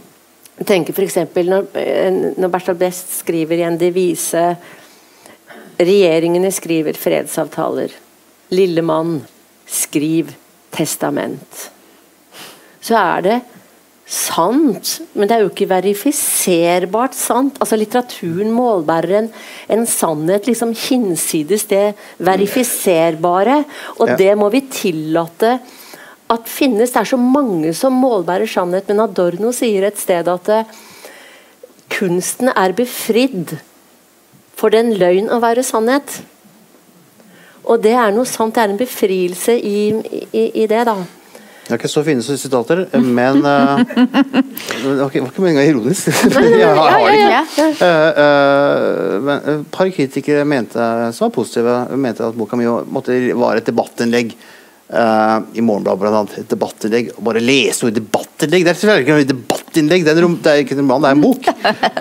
[0.66, 1.20] tenker f.eks.
[1.34, 4.50] Når, eh, når Bertolt Best skriver i en devise
[5.78, 7.92] Regjeringene skriver fredsavtaler.
[8.50, 9.20] Lille mann,
[9.70, 10.32] skriv
[10.74, 11.68] testament.
[12.82, 13.36] Så er det
[14.08, 17.58] sant, men det er jo ikke verifiserbart sant.
[17.60, 19.28] Altså Litteraturen målbærer en,
[19.68, 23.64] en sannhet liksom hinsides det verifiserbare,
[24.00, 24.16] og Ja.
[24.16, 25.58] det må vi tillate
[26.30, 26.90] at finnes.
[26.92, 30.64] Det er så mange som målbærer sannhet, men Adorno sier et sted at eh,
[31.92, 33.58] kunsten er befridd
[34.56, 36.22] for den løgn å være sannhet.
[37.68, 39.92] Og det er noe sant, det er en befrielse i,
[40.32, 40.96] i, i det, da.
[41.68, 46.06] Jeg er ikke så fine sitater, men eh, Det var ikke, var ikke meningen ironisk.
[46.62, 47.66] jeg har, det ikke.
[47.84, 53.60] Eh, men et par kritikere mente, som var positive, mente at boka mi måtte var
[53.60, 54.32] et debattinnlegg.
[54.88, 56.38] Uh, I Morgenbladet blant annet.
[56.40, 57.10] Et debattinnlegg.
[57.20, 58.64] Bare lese ordet debattinnlegg!
[58.64, 61.10] Det er selvfølgelig ikke noe debattinnlegg, det er, rom, det er ikke en roman, det
[61.10, 61.48] er en bok.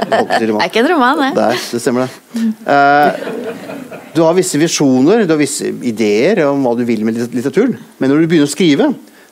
[0.07, 1.31] Det er ikke en roman, det.
[1.35, 2.45] Der, det stemmer det.
[2.63, 7.75] Uh, du har visse visjoner, du har visse ideer om hva du vil med litteraturen.
[7.99, 8.87] Men når du begynner å skrive,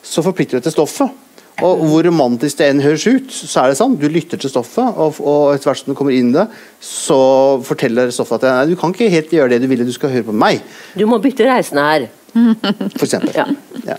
[0.06, 1.22] så forplikter du deg til stoffet.
[1.64, 3.96] Og hvor romantisk det enn høres ut, så er det sant.
[4.02, 6.50] Du lytter til stoffet, og, og etter hvert som du kommer inn i det,
[6.84, 7.20] så
[7.64, 10.28] forteller stoffet at nei, du kan ikke helt gjøre det du ville, du skal høre
[10.28, 10.60] på meg,
[11.00, 12.10] Du må bytte reisende her.
[13.00, 13.32] for eksempel.
[13.38, 13.48] Ja.
[13.88, 13.96] Ja.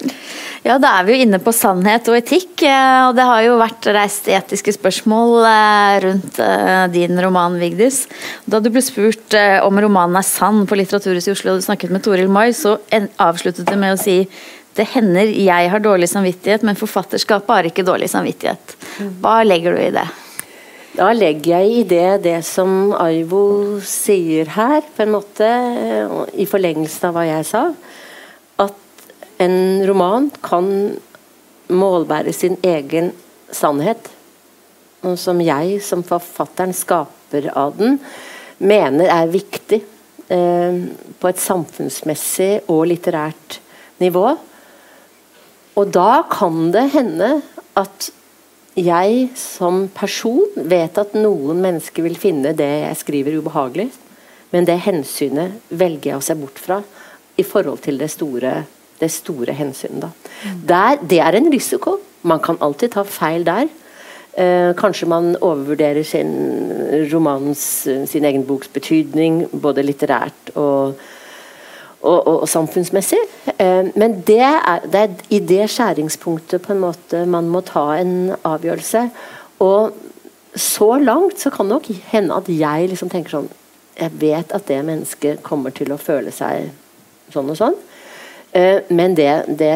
[0.66, 3.58] Ja, da er vi jo inne på sannhet og etikk, eh, og det har jo
[3.60, 8.00] vært reist etiske spørsmål eh, rundt eh, din roman, Vigdis.
[8.50, 11.94] Da du ble spurt om romanen er sann på Litteraturhuset i Oslo, og du snakket
[11.94, 12.80] med Toril Moi, så
[13.22, 14.24] avsluttet du med å si
[14.76, 18.76] det hender jeg har dårlig samvittighet, men forfatterskapet har ikke dårlig samvittighet.
[19.22, 20.06] Hva legger du i det?
[20.96, 25.48] Da legger jeg i det det som Aivo sier her, på en måte,
[26.32, 27.64] i forlengelsen av hva jeg sa.
[28.64, 29.08] At
[29.44, 29.58] en
[29.88, 30.70] roman kan
[31.68, 33.10] målbære sin egen
[33.52, 34.08] sannhet.
[35.04, 37.98] Og som jeg, som forfatteren, skaper av den,
[38.58, 39.82] mener er viktig
[40.32, 40.82] eh,
[41.20, 43.60] på et samfunnsmessig og litterært
[44.00, 44.30] nivå.
[45.76, 47.40] Og da kan det hende
[47.76, 48.08] at
[48.76, 53.88] jeg som person vet at noen mennesker vil finne det jeg skriver ubehagelig,
[54.52, 56.80] men det hensynet velger jeg å se bort fra
[57.36, 58.62] i forhold til det store,
[59.00, 60.04] det store hensynet.
[60.04, 60.12] Da.
[60.72, 61.98] Der, det er en risiko.
[62.24, 63.68] Man kan alltid ta feil der.
[64.36, 66.32] Eh, kanskje man overvurderer sin
[67.12, 67.64] romanens,
[68.08, 70.96] sin egen boks betydning, både litterært og,
[72.06, 73.20] og, og, og samfunnsmessig.
[73.58, 77.88] Eh, men det er, det er i det skjæringspunktet på en måte man må ta
[77.98, 79.06] en avgjørelse.
[79.64, 79.96] Og
[80.56, 83.52] så langt så kan det nok hende at jeg liksom tenker sånn
[83.96, 86.68] Jeg vet at det mennesket kommer til å føle seg
[87.32, 87.76] sånn og sånn.
[88.52, 89.72] Eh, men det, det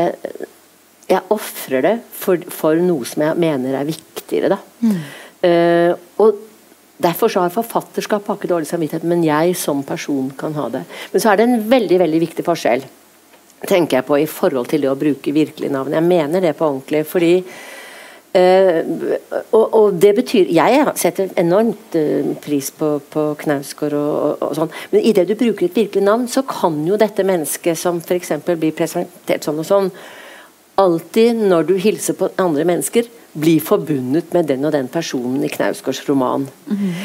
[1.08, 4.60] Jeg ofrer det for, for noe som jeg mener er viktigere, da.
[5.48, 6.49] Eh, og
[7.00, 10.82] Derfor har forfatterskap ikke dårlig samvittighet, men jeg som person kan ha det.
[11.12, 12.84] Men så er det en veldig veldig viktig forskjell
[13.68, 15.96] tenker jeg på i forhold til det å bruke virkelige navn.
[15.96, 17.04] Jeg mener det på ordentlig.
[17.06, 17.34] fordi
[18.30, 18.86] Uh,
[19.50, 24.52] og, og det betyr Jeg setter enormt uh, pris på, på Knausgård og, og, og
[24.54, 28.30] sånn, men idet du bruker et virkelig navn, så kan jo dette mennesket som f.eks.
[28.46, 29.90] blir presentert sånn og sånn,
[30.78, 35.50] alltid når du hilser på andre mennesker, bli forbundet med den og den personen i
[35.52, 36.48] Knausgårds roman.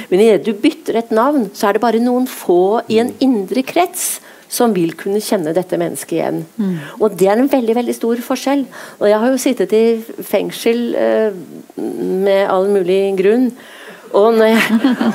[0.09, 3.61] Men idet du bytter et navn, så er det bare noen få i en indre
[3.61, 4.19] krets
[4.49, 6.43] som vil kunne kjenne dette mennesket igjen.
[6.99, 8.65] Og det er en veldig veldig stor forskjell.
[8.99, 9.85] Og jeg har jo sittet i
[10.23, 11.31] fengsel eh,
[11.75, 13.49] med all mulig grunn.
[14.15, 14.61] Og når, jeg,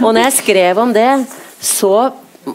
[0.05, 1.11] og når jeg skrev om det,
[1.61, 2.11] så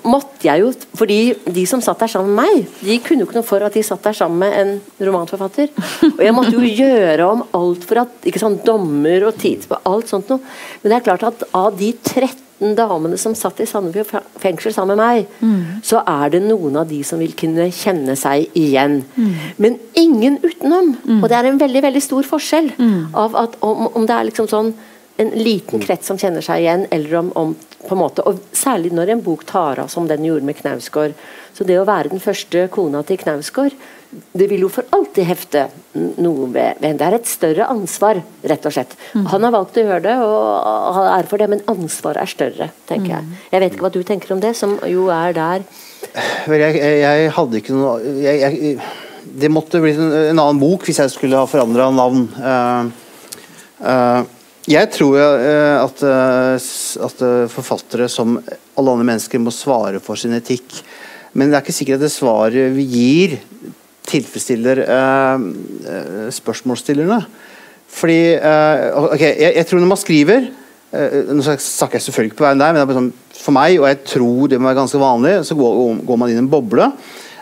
[0.05, 1.19] måtte jeg jo Fordi
[1.53, 3.83] de som satt der sammen med meg, de kunne jo ikke noe for at de
[3.85, 4.71] satt der sammen med en
[5.07, 5.69] romanforfatter.
[6.13, 9.77] Og jeg måtte jo gjøre om alt for at ikke sånn dommer og tids på
[9.85, 10.41] alt sånt noe.
[10.81, 14.95] Men det er klart at av de 13 damene som satt i Sandefjord fengsel sammen
[14.95, 19.01] med meg, så er det noen av de som vil kunne kjenne seg igjen.
[19.59, 20.93] Men ingen utenom.
[21.19, 22.71] Og det er en veldig veldig stor forskjell
[23.11, 24.71] av at om, om det er liksom sånn
[25.17, 27.55] en liten krets som kjenner seg igjen, eller om, om
[27.87, 31.13] på en måte, og Særlig når en bok tar av som den gjorde med Knausgård.
[31.53, 33.75] Så det å være den første kona til Knausgård
[34.35, 35.65] det vil jo for alltid hefte
[36.23, 38.93] noe ved Det er et større ansvar, rett og slett.
[39.13, 39.25] Mm.
[39.33, 42.69] Han har valgt å gjøre det, og har ære for det, men ansvaret er større,
[42.89, 43.25] tenker jeg.
[43.25, 43.33] Mm.
[43.51, 45.65] Jeg vet ikke hva du tenker om det, som jo er der.
[46.47, 48.75] Vel, jeg, jeg, hadde ikke noe jeg, jeg,
[49.41, 52.27] Det måtte blitt en, en, annen bok hvis jeg skulle ha forandra navn.
[52.37, 53.25] Uh,
[53.81, 54.21] uh,
[54.69, 56.03] jeg tror uh, at,
[57.07, 60.79] at, forfattere, som alle andre mennesker, må svare for sin etikk.
[61.35, 63.39] Men det er ikke sikkert at det svaret vi gir,
[64.05, 64.83] tilfredsstiller
[66.31, 67.17] spørsmålsstillerne.
[67.95, 70.45] Fordi ok, jeg, jeg, tror når man skriver
[71.33, 74.59] Nå snakker jeg selvfølgelig på veien der, men sånn, for meg, og jeg tror det
[74.61, 76.87] må være ganske vanlig, så går, går man inn i en boble.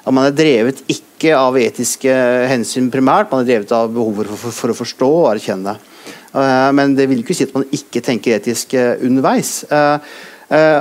[0.03, 2.13] At man er drevet ikke av etiske
[2.51, 5.77] hensyn primært, man er drevet av behovet for, for, for, å forstå og erkjenne.
[5.77, 5.92] Uh,
[6.33, 9.63] men det vil ikke si at man ikke tenker etisk uh, underveis.
[9.69, 9.99] Uh,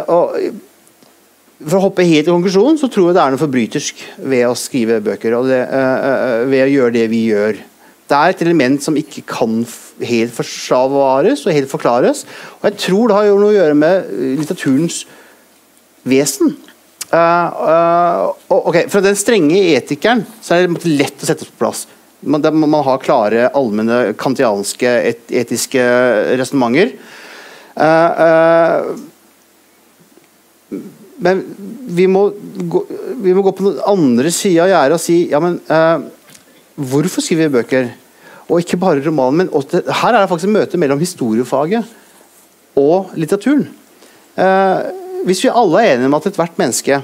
[0.08, 0.38] og
[1.62, 4.00] for å hoppe helt i konklusjonen, så tror jeg det er noe forbrytersk
[4.32, 5.36] ved å skrive bøker.
[5.38, 5.60] og det,
[6.50, 7.60] Ved å gjøre det vi gjør.
[8.10, 9.60] Det er et element som ikke kan
[10.02, 12.26] helt forsvares og helt forklares.
[12.60, 15.04] Og jeg tror det har noe å gjøre med litteraturens
[16.02, 16.56] vesen.
[17.12, 21.84] Uh, uh, okay, fra den strenge etikeren så er det lett å sette på plass.
[22.22, 25.82] Man, man har klare, allmenne kantianske et, etiske
[26.38, 26.94] resonnementer.
[27.74, 28.92] Uh,
[31.22, 31.40] men
[31.92, 32.28] vi må,
[32.70, 32.84] gå,
[33.22, 35.58] vi må, gå, på den andre sida av gjerdet og si ja, men
[36.74, 37.90] hvorfor skriver vi bøker?
[38.48, 41.92] Og ikke bare romanen, men også, her er det faktisk et møte mellom historiefaget
[42.80, 43.68] og litteraturen.
[45.22, 46.98] Hvis vi alle er enige om at ethvert menneske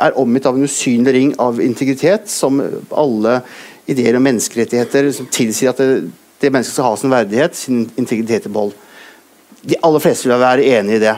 [0.00, 2.60] er omgitt av en usynlig ring av integritet, som
[2.90, 3.40] alle
[3.88, 6.10] ideer om menneskerettigheter som tilsier at det,
[6.40, 8.74] det mennesket skal ha sin verdighet, sin integritet i behold.
[9.60, 11.16] De aller fleste vil være enig i det.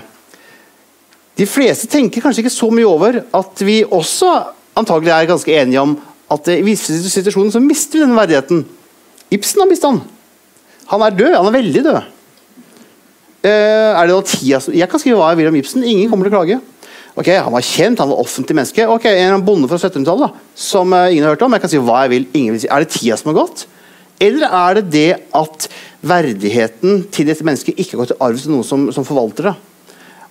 [1.39, 4.33] De fleste tenker kanskje ikke så mye over at vi også
[4.79, 5.95] antagelig er ganske enige om
[6.33, 8.65] at i visse situasjoner så mister vi denne verdigheten.
[9.33, 10.03] Ibsen har mistet han.
[10.93, 11.37] Han er død.
[11.37, 12.03] Han er veldig død.
[13.43, 15.85] Uh, er det tida Jeg kan skrive hva jeg vil om Ibsen.
[15.85, 16.61] Ingen kommer til å klage.
[17.13, 18.87] Ok, Han var kjent, han var offentlig menneske.
[18.89, 21.53] Ok, En bonde fra 1700-tallet som uh, ingen har hørt om.
[21.53, 22.29] Jeg kan si hva jeg vil.
[22.33, 22.71] Ingen vil si.
[22.73, 23.67] Er det tida som har gått?
[24.23, 25.67] Eller er det det at
[26.03, 29.55] verdigheten til dette mennesket ikke går til arv til noen som, som forvalter det?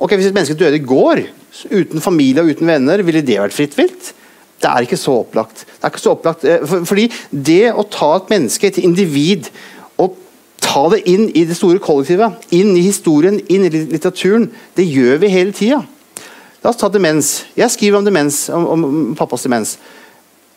[0.02, 1.22] Ok, Hvis et menneske døde i går,
[1.70, 4.14] uten familie og uten venner, ville det vært fritt vilt?
[4.62, 5.66] Det er ikke så opplagt.
[5.66, 9.50] Det er ikke så opplagt eh, fordi det å ta et menneske, et individ,
[10.02, 10.18] og
[10.62, 15.22] ta det inn i det store kollektivet, inn i historien, inn i litteraturen, det gjør
[15.22, 15.82] vi hele tida.
[16.62, 17.32] La oss ta demens.
[17.58, 18.84] Jeg skriver om demens, om, om
[19.18, 19.78] pappas demens.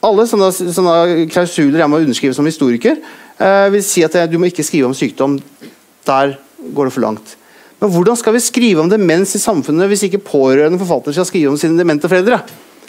[0.05, 0.96] Alle sånne, sånne,
[1.32, 2.98] klausuler jeg må underskrive som historiker,
[3.40, 5.38] eh, vil si at jeg, du må ikke skrive om sykdom.
[6.05, 6.36] Der
[6.76, 7.38] går det for langt.
[7.80, 11.52] Men hvordan skal vi skrive om demens i samfunnet hvis ikke pårørende forfattere skal skrive
[11.52, 12.42] om sine demente foreldre?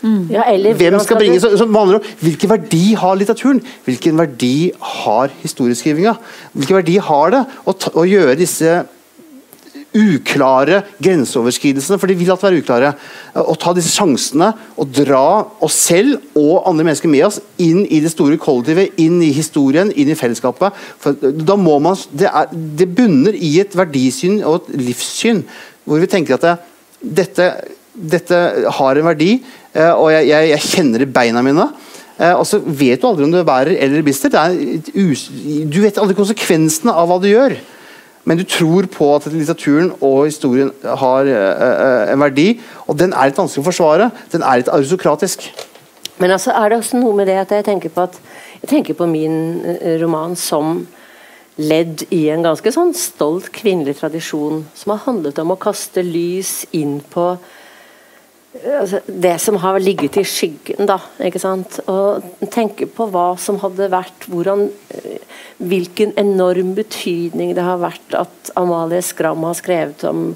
[0.06, 0.28] Mm.
[0.30, 0.44] Ja,
[0.76, 3.62] Hvem skal bringe så, så om, Hvilken verdi har litteraturen?
[3.88, 6.14] Hvilken verdi har historieskrivinga?
[6.54, 8.84] Hvilken verdi har det å, ta, å gjøre disse
[9.96, 12.92] uklare grenseoverskridelsene, for de vil at være uklare.
[13.40, 15.24] Å ta disse sjansene og dra
[15.64, 19.92] oss selv og andre mennesker med oss inn i det store kollektivet, inn i historien,
[19.96, 20.76] inn i fellesskapet.
[21.02, 25.46] For da må man, det, er, det bunner i et verdisyn og et livssyn
[25.86, 26.56] hvor vi tenker at det,
[27.22, 27.50] dette,
[27.94, 28.40] dette
[28.80, 29.36] har en verdi.
[29.76, 31.70] Eh, og jeg, jeg, jeg kjenner det i beina mine.
[32.16, 34.32] Eh, og så vet du aldri om du bærer eller bister.
[34.32, 37.58] du vet aldri konsekvensene av hva du gjør.
[38.26, 42.56] Men du tror på at litteraturen og historien har uh, en verdi.
[42.90, 44.10] Og den er litt vanskelig å forsvare.
[44.34, 45.46] Den er litt aristokratisk.
[46.18, 48.18] Men altså er det også noe med det at jeg tenker på at
[48.62, 49.62] jeg tenker på min
[50.02, 50.86] roman som
[51.56, 56.64] ledd i en ganske sånn stolt kvinnelig tradisjon som har handlet om å kaste lys
[56.76, 57.36] inn på
[58.64, 61.00] altså, det som har ligget i skyggen, da.
[61.24, 61.80] ikke sant?
[61.92, 65.22] Og tenke på hva som hadde vært hvordan, eh,
[65.56, 70.34] Hvilken enorm betydning det har vært at Amalie Skram har skrevet om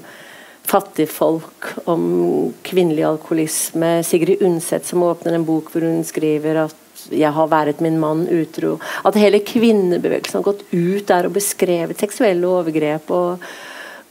[0.64, 3.98] fattigfolk, om kvinnelig alkoholisme.
[4.06, 6.76] Sigrid Undset som åpner en bok hvor hun skriver at
[7.10, 8.80] 'jeg har vært min mann utro'.
[9.04, 13.40] At hele kvinnebevegelsen har gått ut der og beskrevet seksuelle overgrep og,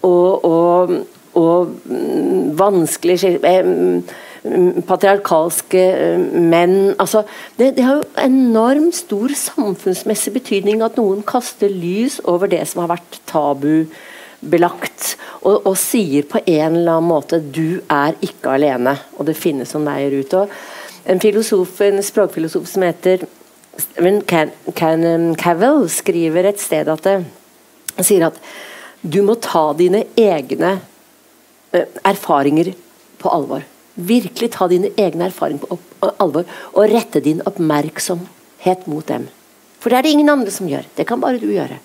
[0.03, 1.05] og og
[2.59, 7.23] mm, vanskelig eh, mm, patriarkalske eh, menn altså,
[7.57, 12.83] det, det, har jo enormt stor samfunnsmessig betydning at noen kaster lys over det som
[12.83, 18.97] har vært tabubelagt, og, og sier på en eller annen måte 'du er ikke alene',
[19.17, 20.37] og det finnes noen veier ut.
[20.43, 20.49] Og
[21.09, 23.27] en, filosof, en språkfilosof som heter
[24.27, 27.19] Can, Can, Cavell, skriver et sted at det,
[28.03, 28.39] sier at
[28.99, 30.79] du må ta dine egne
[31.73, 32.73] erfaringer
[33.19, 33.65] på alvor.
[33.95, 35.79] Virkelig ta dine egne erfaringer på
[36.21, 39.27] alvor og rette din oppmerksomhet mot dem.
[39.79, 40.87] For det er det ingen andre som gjør.
[40.95, 41.79] Det kan bare du gjøre.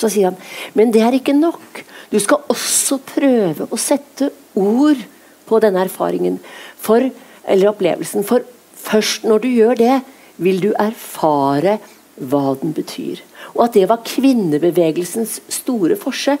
[0.00, 0.38] Så sier han
[0.76, 1.84] men det er ikke nok.
[2.10, 4.98] Du skal også prøve å sette ord
[5.46, 6.38] på denne erfaringen
[6.80, 7.04] for,
[7.44, 8.24] eller opplevelsen.
[8.26, 8.44] For
[8.80, 9.96] først når du gjør det,
[10.40, 11.78] vil du erfare
[12.20, 13.22] hva den betyr.
[13.54, 16.36] Og at det var kvinnebevegelsens store forse.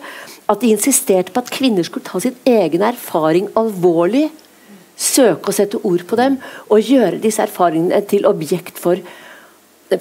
[0.50, 4.28] At de insisterte på at kvinner skulle ta sin egen erfaring alvorlig.
[5.00, 6.36] Søke å sette ord på dem,
[6.68, 9.00] og gjøre disse erfaringene til objekt for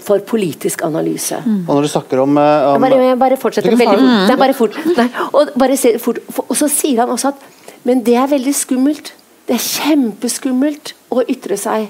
[0.06, 1.34] for politisk analyse.
[1.42, 1.64] Mm.
[1.66, 4.28] Og når du snakker om, eh, om bare, bare fortsetter veldig fort.
[4.30, 4.76] Nei, bare fort.
[5.00, 6.20] Nei, og, bare fort.
[6.44, 7.48] og så sier han også at
[7.88, 9.14] men det er veldig skummelt.
[9.48, 11.88] Det er kjempeskummelt å ytre seg.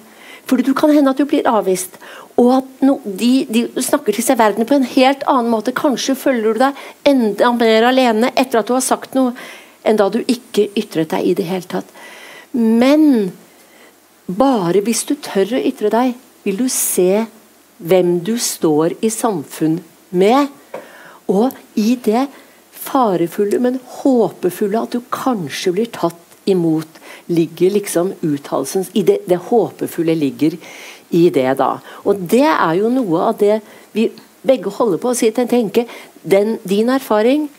[0.50, 1.98] For du kan hende at du blir avvist.
[2.40, 5.76] Og at no, de, de, snakker til seg verden på en helt annen måte.
[5.76, 9.34] Kanskje føler du deg enda mer alene etter at du har sagt noe,
[9.84, 11.92] enn da du ikke ytret deg i det hele tatt.
[12.56, 13.32] Men
[14.30, 16.16] bare hvis du tør å ytre deg,
[16.46, 17.26] vil du se
[17.80, 19.80] hvem du står i samfunn
[20.10, 20.48] med.
[21.30, 22.28] Og i det
[22.80, 26.88] farefulle, men håpefulle at du kanskje blir tatt imot,
[27.30, 30.56] ligger liksom uttalelsen i det, det håpefulle ligger
[31.16, 31.76] i det da.
[32.06, 33.60] Og det er jo noe av det
[33.96, 34.10] vi
[34.46, 35.32] begge holder på å si.
[35.32, 35.86] til tenke,
[36.24, 37.50] den, Din erfaring,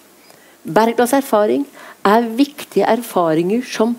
[0.65, 1.67] Berglas erfaring,
[2.05, 3.97] er viktige erfaringer som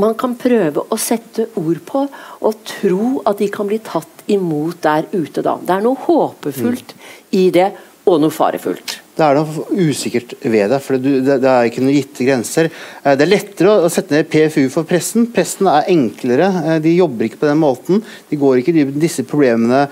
[0.00, 2.06] man kan prøve å sette ord på,
[2.40, 5.58] og tro at de kan bli tatt imot der ute da.
[5.60, 7.04] Det er noe håpefullt mm.
[7.38, 7.70] i det,
[8.04, 9.03] og noe farefullt.
[9.14, 12.66] Det er noe usikkert ved det, for det, er ikke noen gitte grenser.
[12.66, 15.28] Eh, det er lettere å sette ned PFU for pressen.
[15.30, 18.02] Pressen er enklere, eh, de jobber ikke på den måten.
[18.30, 19.86] De går ikke i Disse problemene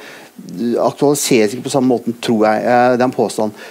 [0.82, 2.66] aktualiseres ikke på samme måten, tror jeg.
[2.66, 3.62] Eh, det er en påstand.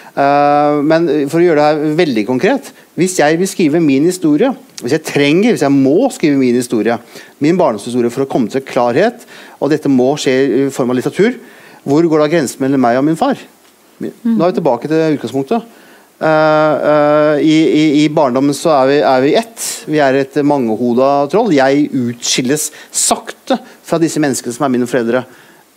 [0.88, 4.92] Men for å gjøre det her veldig konkret Hvis jeg vil skrive min historie, hvis
[4.92, 6.98] jeg trenger, hvis jeg må skrive min historie,
[7.40, 9.26] min barndomshistorie for å komme til klarhet,
[9.60, 10.36] og dette må skje
[10.68, 11.40] i form av litteratur,
[11.84, 13.40] hvor går da grensen mellom meg og min far?
[14.10, 15.78] Nå er vi tilbake til utgangspunktet.
[16.22, 19.68] Uh, uh, i, i, i, barndommen så er vi, er vi ett.
[19.90, 21.50] Vi er et mangehoda troll.
[21.56, 25.24] Jeg utskilles sakte fra disse menneskene som er mine foreldre.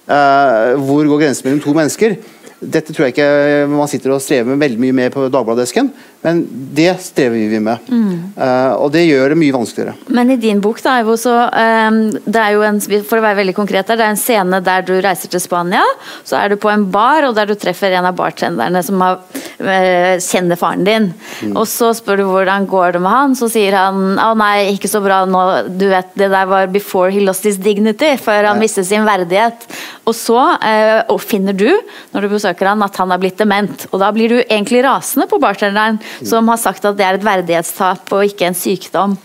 [0.04, 2.18] Uh, hvor går grensen mellom to mennesker?
[2.60, 3.30] Dette tror jeg ikke
[3.72, 5.90] man sitter og strever med veldig mye med på Dagbladet-desken,
[6.24, 6.40] men
[6.72, 7.84] det strever vi med.
[7.92, 8.12] Mm.
[8.38, 9.92] Uh, og det gjør det mye vanskeligere.
[10.16, 13.42] Men i din bok, da, Ivo, så um, det er jo en, for å være
[13.42, 15.82] veldig konkret det er en scene der du reiser til Spania.
[16.24, 19.20] Så er du på en bar, og der du treffer en av bartenderne som har,
[19.60, 21.10] uh, kjenner faren din.
[21.44, 21.52] Mm.
[21.60, 24.88] Og så spør du hvordan går det med han, så sier han å nei, ikke
[24.94, 25.44] så bra nå,
[25.76, 29.68] du vet det der var before he lost his dignity, før han mistet sin verdighet.
[30.08, 31.68] Og så uh, finner du,
[32.16, 33.86] når du besøker han, at han er blitt dement.
[33.92, 37.26] Og da blir du egentlig rasende på bartenderen som har sagt at det er et
[37.26, 39.18] verdighetstap og ikke en sykdom.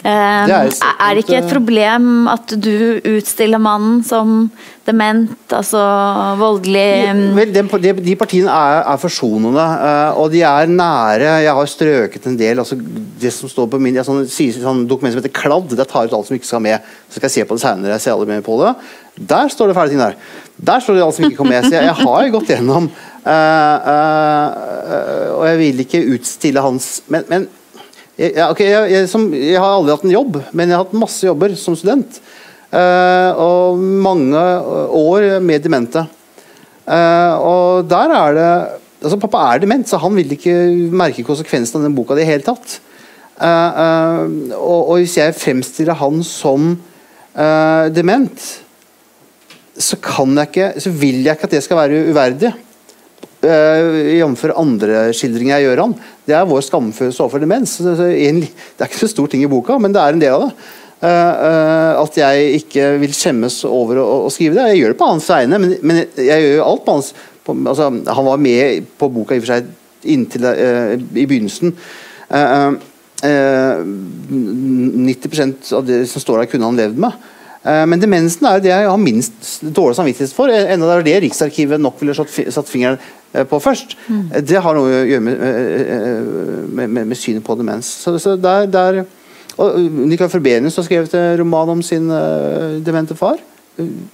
[0.00, 4.46] Det er, er, det ikke et problem at du utstiller mannen som
[4.88, 5.80] dement, altså
[6.40, 7.20] voldelig um...
[7.36, 11.34] Vel, de, de, partiene er, er forsonende, uh, og de er nære.
[11.44, 12.62] Jeg har strøket en del.
[12.62, 12.78] Altså,
[13.20, 16.30] det som står på min sånn, sånn dokument som heter Kladd, det tar ut alt
[16.30, 16.90] som ikke skal med.
[17.10, 17.94] Så skal jeg se på det senere.
[17.98, 18.72] Jeg ser alle med på det.
[19.20, 20.16] Der står det fæle ting der.
[20.56, 21.68] Der står det alt som ikke kom med.
[21.68, 22.88] Så jeg, jeg har gått gjennom
[25.40, 27.42] og jeg vil ikke utstille hans Men, men
[28.20, 30.96] jeg, okay, jeg, jeg, som, jeg, har aldri hatt en jobb, men jeg har hatt
[31.00, 32.18] masse jobber som student.
[32.70, 36.04] Uh, og mange år med demente.
[36.90, 38.50] og der er det
[39.00, 40.54] altså Pappa er dement, så han vil ikke
[40.92, 42.80] merke konsekvensen av den boka det hele tatt.
[43.40, 46.74] Og, og, hvis jeg fremstiller han som
[47.96, 48.48] dement,
[49.80, 52.52] så, kan jeg ikke, så vil jeg ikke at det skal være uverdig.
[53.40, 54.42] Uh, Jf.
[54.52, 55.94] andre skildringer jeg gjør han.
[56.28, 57.78] Det er vår skamfølelse overfor demens.
[57.80, 58.36] Det er
[58.84, 60.52] ikke så stor ting i boka, men det er en del av det.
[61.00, 64.66] Uh, uh, at jeg ikke vil skjemmes over å, skrive det.
[64.74, 67.08] Jeg gjør det på hans vegne, men, jeg gjør jo alt på hans
[67.48, 69.60] altså, Han var med på boka i og for seg
[70.10, 71.70] inntil i begynnelsen.
[73.20, 77.12] 90 av det som står der, kunne han levd med.
[77.60, 80.48] Eh, men demensen er det jeg har minst dårlig samvittighet for.
[80.48, 82.96] Enda det er det Riksarkivet nok ville satt fingeren
[83.34, 83.96] eh, på først.
[84.08, 84.22] Mm.
[84.48, 86.22] Det har noe å gjøre med, eh,
[86.70, 87.90] med, med, med synet på demens.
[88.00, 89.02] Så, så der, der
[89.60, 93.36] og Nicolai Forbenius har skrevet en roman om sin uh, demente far.
[93.76, 94.06] Mm.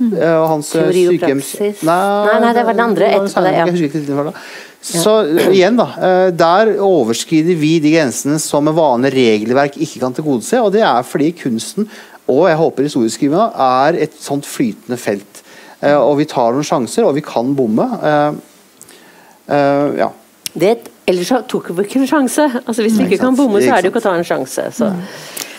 [0.00, 1.82] Og hans Teori og praksis?
[1.86, 4.32] Nei, nei, nei, det var den andre etterpå det.
[4.32, 4.32] Ja.
[5.04, 5.12] Så
[5.52, 5.86] igjen da,
[6.34, 10.64] Der overskrider vi de grensene som med vanlig regelverk ikke kan tilgodese.
[10.64, 11.86] og Det er fordi kunsten
[12.30, 13.50] og jeg håper historieskrivinga
[13.84, 15.42] er et sånt flytende felt.
[15.84, 17.86] Eh, og vi tar noen sjanser, og vi kan bomme.
[18.00, 18.42] Eh,
[19.52, 20.08] uh, ja.
[20.54, 22.46] Det er ellers tok vi ikke en sjanse.
[22.64, 24.70] Altså Hvis vi ikke kan bomme, så er det jo ikke å ta en sjanse.
[24.72, 24.90] Så.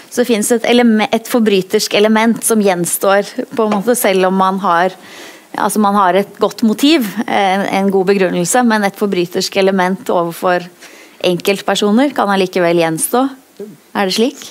[0.10, 4.62] Så det fins et, et forbrytersk element som gjenstår, på en måte, selv om man
[4.66, 4.98] har
[5.56, 10.66] Altså man har et godt motiv, en, en god begrunnelse, men et forbrytersk element overfor
[11.24, 13.22] enkeltpersoner kan allikevel gjenstå.
[13.96, 14.42] Er det slik?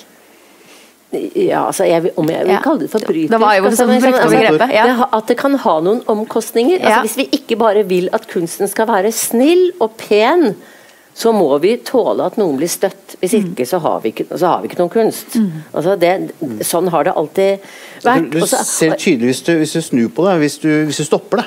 [1.35, 4.01] Ja, altså jeg, Om jeg vil kalle det forbrytersk Det var jo altså, som men
[4.03, 4.85] brukte altså, begrepet, ja.
[4.91, 6.79] det, At det kan ha noen omkostninger.
[6.79, 7.01] Altså, Ja.
[7.05, 10.55] Hvis vi ikke bare vil at kunsten skal være snill og pen,
[11.15, 13.15] så må vi tåle at noen blir støtt.
[13.21, 13.53] Hvis Mm.
[13.53, 15.37] ikke så har vi ikke, så har vi ikke noen kunst.
[15.73, 16.31] Altså det,
[16.67, 17.59] sånn har det alltid
[18.03, 18.29] vært.
[18.31, 21.37] du ser tydelig hvis du, hvis du snur på det, hvis du, hvis du stopper
[21.43, 21.45] det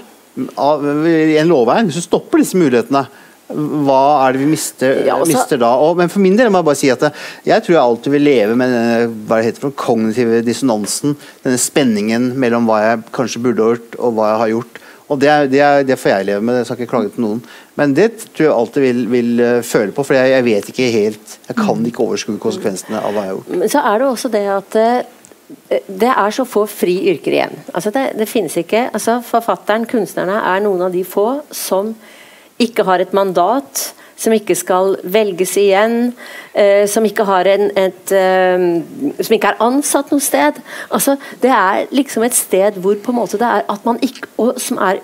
[0.57, 3.07] av, i en lovvei, hvis du stopper disse mulighetene,
[3.49, 5.71] hva er det vi mister, Ja, altså- mister da?
[5.81, 7.07] Og, men for min del må jeg bare si at
[7.47, 12.83] jeg tror jeg alltid vil leve med denne heter kognitive dissonansen, denne spenningen mellom hva
[12.83, 14.79] jeg kanskje burde gjort, og hva jeg har gjort.
[15.09, 17.39] Og det, det, det får jeg leve med, det skal ikke klage til noen.
[17.81, 20.89] Men det tror jeg alltid vil, vil eh, føle på, for jeg, jeg vet ikke
[20.93, 23.55] helt Jeg kan ikke overskue konsekvensene av hva jeg har gjort.
[23.63, 27.57] Men så er det også det at eh, det er så få fri yrker igjen.
[27.73, 31.95] Altså det, det finnes ikke altså Forfatteren, kunstnerne, er noen av de få som
[32.59, 36.13] ikke har et mandat, som ikke skal velges igjen,
[36.51, 38.65] eh, som ikke har en, et eh,
[39.23, 40.59] Som ikke er ansatt noe sted.
[40.91, 44.51] Altså, det er liksom et sted hvor på en måte det er at man ikke
[44.59, 44.99] som er,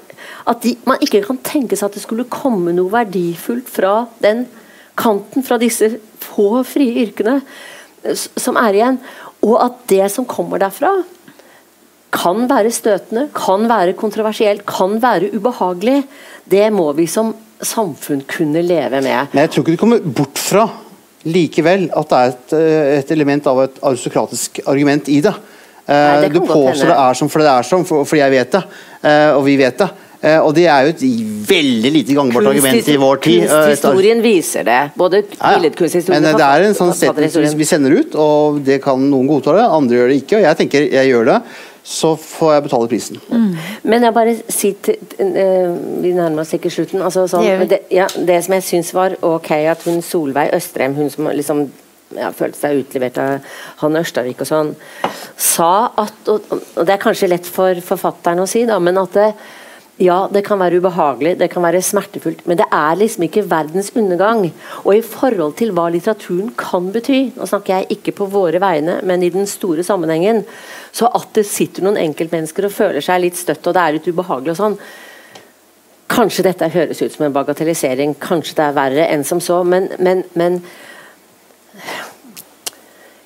[0.50, 3.94] at de, man ikke kan tenke seg at det skulle komme noe verdifullt fra
[4.24, 4.46] den
[4.98, 7.38] kanten, fra disse få frie yrkene
[8.02, 9.02] eh, som er igjen.
[9.46, 10.90] Og at det som kommer derfra,
[12.14, 16.04] kan være støtende, kan være kontroversielt, kan være ubehagelig.
[16.50, 17.32] Det må vi som
[17.62, 19.28] samfunn kunne leve med.
[19.32, 20.66] Men jeg tror ikke du kommer bort fra
[21.24, 25.34] likevel at det er et, eh, et element av et aristokratisk argument i det.
[25.86, 28.52] Eh, Nei, det du påstår det er som fordi det er som, for, jeg vet
[28.52, 28.62] det.
[29.04, 29.90] eh, og vi vet det.
[30.24, 31.02] Og det er jo et
[31.50, 33.42] veldig lite gangbart argument i vår tid.
[33.44, 34.78] Kunsthistorien viser det.
[34.96, 35.58] Både Ja, ja.
[35.58, 39.52] billedkunsthistorien Men det er en sånn setning vi sender ut, og det kan noen godta
[39.52, 40.38] det, andre gjør det ikke.
[40.38, 41.36] Og jeg tenker jeg gjør det,
[41.84, 43.18] så får jeg betale prisen.
[43.84, 47.02] Men jeg bare sier til eh, Vi nærmer oss ikke slutten.
[47.04, 50.96] Altså, sånn, Det det, ja, det som jeg syns var ok, at hun Solveig Østrem,
[50.96, 51.66] hun som liksom
[52.16, 54.72] ja, følte seg utlevert av han Ørstavik og sånn,
[55.36, 59.12] sa at Og, og det er kanskje lett for forfatteren å si, da, men at
[59.18, 59.28] det,
[60.02, 63.92] ja, det kan være ubehagelig, det kan være smertefullt, men det er liksom ikke verdens
[63.94, 64.48] undergang.
[64.82, 68.98] Og i forhold til hva litteraturen kan bety, nå snakker jeg ikke på våre vegne,
[69.06, 70.42] men i den store sammenhengen,
[70.90, 74.10] så at det sitter noen enkeltmennesker og føler seg litt støtt, og det er litt
[74.10, 74.78] ubehagelig og sånn
[76.14, 79.88] Kanskje dette høres ut som en bagatellisering, kanskje det er verre enn som så, men,
[80.04, 80.58] men, men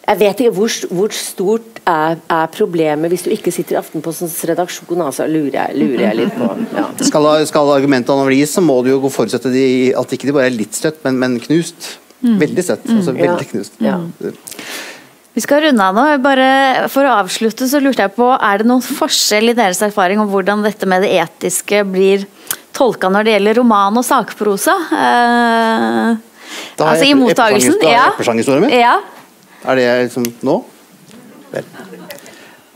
[0.09, 4.37] jeg vet ikke hvor, hvor stort er, er problemet hvis du ikke sitter i Aftenpostens
[4.49, 6.49] redaksjon, altså, lurer jeg, lurer jeg litt på.
[6.73, 6.87] Ja.
[7.05, 9.65] Skal, skal argumentene analyse, så må du jo forutsette de,
[9.99, 11.97] at ikke de bare er litt støtt, men, men knust.
[12.19, 12.87] Veldig støtt.
[12.91, 13.19] Altså mm.
[13.21, 13.77] veldig knust.
[13.85, 13.99] Ja.
[15.39, 16.07] Vi skal runde av nå.
[16.25, 16.49] Bare
[16.91, 20.31] For å avslutte så lurte jeg på, er det noen forskjell i deres erfaring om
[20.33, 22.25] hvordan dette med det etiske blir
[22.75, 24.75] tolka når det gjelder roman og sakprosa?
[24.97, 26.11] Eh,
[26.81, 27.77] altså i mottagelsen?
[27.77, 28.77] eplesangen- da har jeg eplesangerhistorien min.
[28.81, 28.97] Ja.
[29.67, 30.57] Er det liksom nå?
[31.53, 31.67] Vel.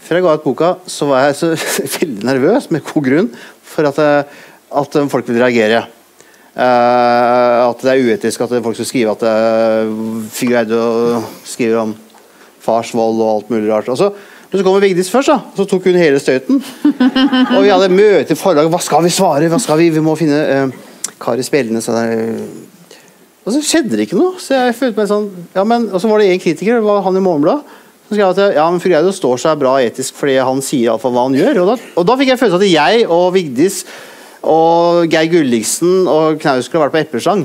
[0.03, 1.53] Før jeg ga ut boka, så var jeg så
[1.99, 3.29] veldig nervøs, med god grunn,
[3.73, 4.39] for at, eh,
[4.83, 5.85] at eh, folk vil reagere.
[6.53, 9.93] Uh, at det er uetisk at folk skal skrive at uh,
[10.29, 10.81] Figure Eide
[11.49, 11.95] skriver om
[12.61, 13.89] fars vold og alt mulig rart.
[13.89, 14.11] Og så,
[14.51, 15.39] men så kommer Vigdis først, da.
[15.57, 16.61] så tok hun hele støyten.
[17.55, 18.69] og vi hadde møte i forlaget.
[18.75, 19.49] Hva skal vi svare?
[19.49, 19.89] Hva skal vi?
[19.95, 21.89] Vi må finne uh, Kari Spjeldnes.
[21.89, 22.45] Der,
[23.43, 24.39] og så skjedde det ikke noe.
[24.43, 27.03] Så jeg følte meg sånn ja, men, Og så var det en kritiker, det var
[27.03, 27.79] han i Morgenbladet.
[28.07, 31.15] som skrev at ja, men Fru Geilo står seg bra etisk fordi han sier iallfall
[31.17, 31.63] hva han gjør.
[31.65, 33.83] Og da, og da fikk jeg følelsen at jeg og Vigdis
[34.43, 37.45] og Geir Gulliksen og Knausgård har vært på Eplesang.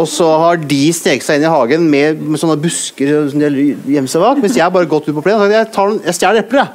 [0.00, 3.74] Og så har de sneket seg inn i hagen med, med sånne busker som de
[3.94, 4.40] har seg bak.
[4.42, 6.72] Mens jeg har bare gått ut på plenen og sagt jeg, tar jeg stjeler epler.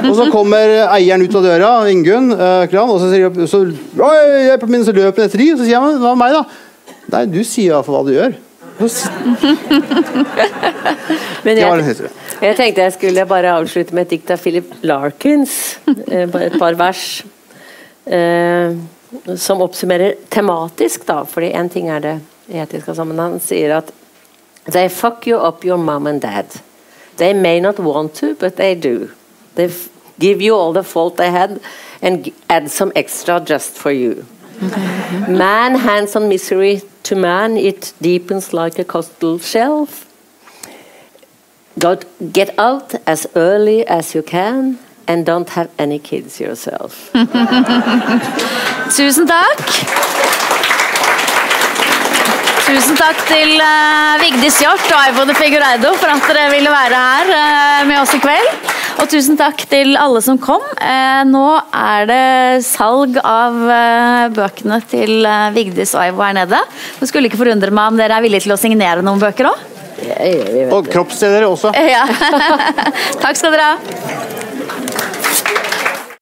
[0.00, 4.66] Og så kommer eieren ut av døra, Ingunn uh, og så sier de så, løper
[4.68, 5.52] han etter de.
[5.54, 6.69] Og så sier han det med meg, da?
[7.10, 8.32] Nei, du sier iallfall hva du gjør.
[11.44, 11.96] Men jeg,
[12.40, 15.52] jeg tenkte jeg skulle bare avslutte med et dikt av Philip Larkins.
[16.08, 17.02] eh, Et par vers.
[18.06, 18.72] eh,
[19.36, 21.24] som oppsummerer tematisk, da.
[21.26, 23.18] fordi én ting er det etiske sammen.
[23.18, 23.90] Han sier at
[24.70, 26.46] They fuck you up your mom and dad.
[27.16, 29.08] They may not want to, but they do.
[29.56, 29.68] They
[30.20, 31.58] give you all the fault they had
[32.02, 34.24] and add some extra just for you.
[35.28, 40.06] Man hands on misery to man, it deepens like a coastal shelf.
[41.78, 47.10] God, get out as early as you can, and don't have any kids yourself.
[48.96, 50.20] Tusen takk.
[52.70, 57.00] tusen takk til uh, Vigdis Hjort og Aivo de Figureido for at dere ville være
[57.02, 58.79] her uh, med oss i kveld.
[59.00, 60.62] Og tusen takk til alle som kom.
[60.76, 63.56] Uh, nå er det salg av
[64.36, 65.24] bøkene til
[65.56, 66.60] Vigdis og Aivo her nede.
[67.00, 69.66] Det skulle ikke forundre meg om dere er villige til å signere noen bøker òg?
[70.72, 71.72] Og kroppsdeler også.
[71.76, 72.06] Ja.
[73.22, 74.99] takk skal dere ha.